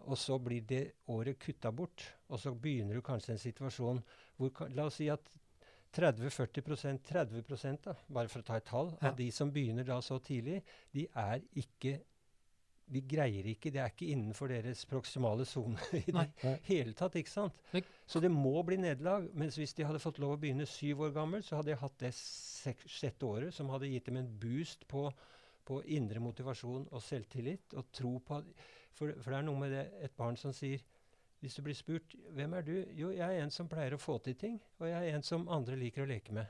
[0.07, 2.01] Og så blir det året kutta bort.
[2.29, 3.99] Og så begynner du kanskje en situasjon
[4.37, 5.21] hvor La oss si at
[5.93, 9.09] 30-40% 30 da, bare for å ta et tall, Ja.
[9.09, 11.99] av de som begynner da så tidlig, de er ikke
[12.91, 16.55] De greier ikke, det er ikke innenfor deres proksimale sone i det Nei.
[16.67, 17.15] Hele tatt.
[17.15, 17.55] ikke sant?
[18.05, 19.29] Så det må bli nederlag.
[19.37, 22.03] Mens hvis de hadde fått lov å begynne syv år gammel, så hadde jeg hatt
[22.03, 25.07] det sjette året, som hadde gitt dem en boost på,
[25.67, 27.77] på indre motivasjon og selvtillit.
[27.79, 28.43] Og tro på
[28.97, 30.81] for, for det er noe med det et barn som sier
[31.41, 34.17] Hvis du blir spurt 'Hvem er du?' Jo, jeg er en som pleier å få
[34.21, 36.45] til ting, og jeg er en som andre liker å leke med.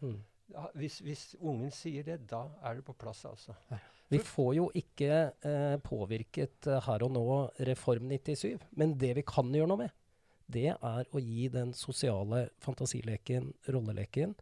[0.00, 0.18] Mm.
[0.74, 3.54] hvis, hvis ungen sier det, da er det på plass, altså.
[4.10, 7.24] Vi får jo ikke eh, påvirket eh, her og nå
[7.68, 9.92] Reform 97, men det vi kan gjøre noe med,
[10.50, 14.34] det er å gi den sosiale fantasileken, rolleleken,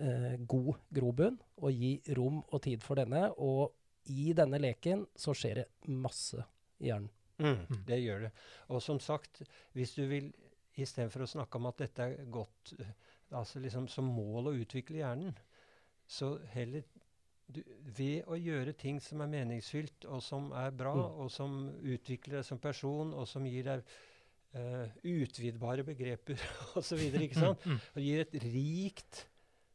[0.00, 3.26] eh, god grobunn, og gi rom og tid for denne.
[3.36, 3.74] Og
[4.12, 6.40] i denne leken så skjer det masse
[6.80, 7.12] i hjernen.
[7.42, 8.32] Mm, det gjør det.
[8.72, 9.42] Og som sagt,
[9.76, 10.30] hvis du vil
[10.78, 12.92] istedenfor å snakke om at dette er godt eh,
[13.32, 15.36] altså liksom som mål å utvikle hjernen,
[16.08, 16.84] så heller
[17.48, 17.62] du,
[17.96, 21.20] ved å gjøre ting som er meningsfylt, og som er bra, Mm.
[21.24, 23.82] og som utvikler deg som person, og som gir deg
[24.54, 26.40] uh, utvidbare begreper
[26.78, 27.66] osv., ikke sant?
[27.66, 27.78] Mm.
[27.96, 29.26] Og gir et rikt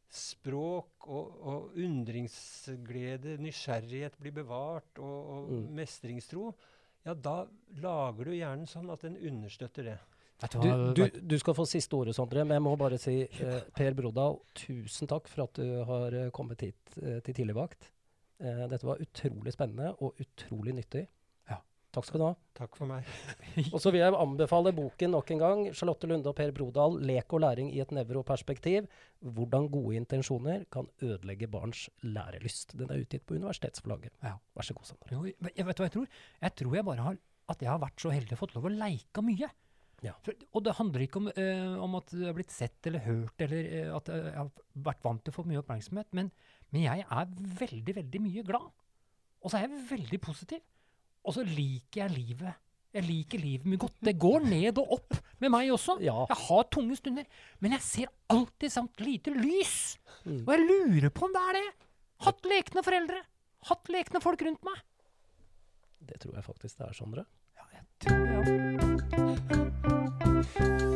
[0.08, 5.66] språk og, og undringsglede, nysgjerrighet blir bevart, og, og Mm.
[5.76, 6.54] mestringstro,
[7.04, 7.46] ja, da
[7.80, 9.98] lager du hjernen sånn at den understøtter det.
[10.38, 13.94] Du Du, du, skal få siste ordet, Sondre, men jeg må bare si eh, Per
[13.98, 17.90] Brodal, tusen takk for at du har eh, kommet hit eh, til Tidligvakt.
[18.38, 21.02] Eh, dette var utrolig spennende og utrolig nyttig.
[21.50, 21.58] Ja.
[21.90, 22.30] Takk skal du ha.
[22.54, 23.08] Takk for meg.
[23.74, 25.66] Og så vil jeg anbefale boken nok en gang.
[25.74, 28.86] Charlotte Lunde og Per Brodal, 'Lek og læring i et nevroperspektiv'.
[29.18, 32.78] Hvordan gode intensjoner kan ødelegge barns lærelyst.
[32.78, 34.14] Den er utgitt på universitetsforlaget.
[34.22, 34.36] Ja.
[34.54, 35.16] Vær så god, Sondre.
[35.16, 36.12] Jo, jeg vet du hva jeg tror?
[36.46, 38.76] Jeg tror jeg bare har at jeg har vært så heldig og fått lov å
[38.78, 39.50] leika mye.
[40.04, 40.14] Ja.
[40.22, 43.34] For, og det handler ikke om, eh, om at du har blitt sett eller hørt,
[43.42, 44.50] eller eh, at eh, jeg har
[44.88, 46.30] vært vant til å få mye oppmerksomhet, men,
[46.70, 48.68] men jeg er veldig, veldig mye glad.
[49.42, 50.62] Og så er jeg veldig positiv.
[51.26, 52.64] Og så liker jeg livet.
[52.94, 53.98] Jeg liker livet mye godt.
[54.06, 55.98] Det går ned og opp med meg også.
[56.04, 56.20] Ja.
[56.30, 57.26] Jeg har tunge stunder,
[57.58, 59.98] men jeg ser alltid samt lite lys.
[60.24, 60.44] Mm.
[60.44, 61.68] Og jeg lurer på om det er det.
[62.26, 63.22] Hatt lekne foreldre.
[63.68, 64.84] Hatt lekne folk rundt meg.
[66.08, 67.26] Det tror jeg faktisk det er, Sondre.
[67.58, 69.58] Ja, jeg tror det.
[69.58, 69.67] Ja.
[70.54, 70.87] Thank you.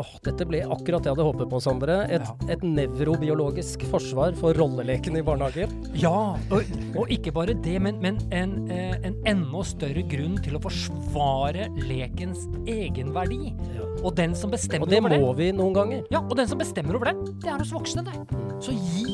[0.00, 1.96] Åh, dette ble akkurat det jeg hadde håpet på, Sondre.
[2.08, 2.34] Et, Ja.
[2.54, 5.74] et nevrobiologisk forsvar for rolleleken i barnehagen.
[6.00, 10.56] Ja, og, og ikke bare det, men, men en, eh, en enda større grunn til
[10.56, 13.52] å forsvare lekens egenverdi.
[14.00, 16.04] Og den som bestemmer over det Og det, må vi noen ganger.
[16.10, 18.04] ja, og den som bestemmer over det, det er oss voksne.
[18.08, 18.16] det.
[18.64, 19.04] Så gi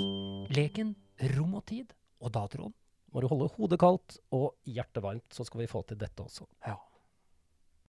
[0.55, 0.95] leken
[1.35, 1.91] rom og tid.
[2.23, 2.73] Og da, Trond,
[3.15, 6.45] Må du holde hodet kaldt og hjertet varmt, så skal vi få til dette også.
[6.67, 6.77] ja.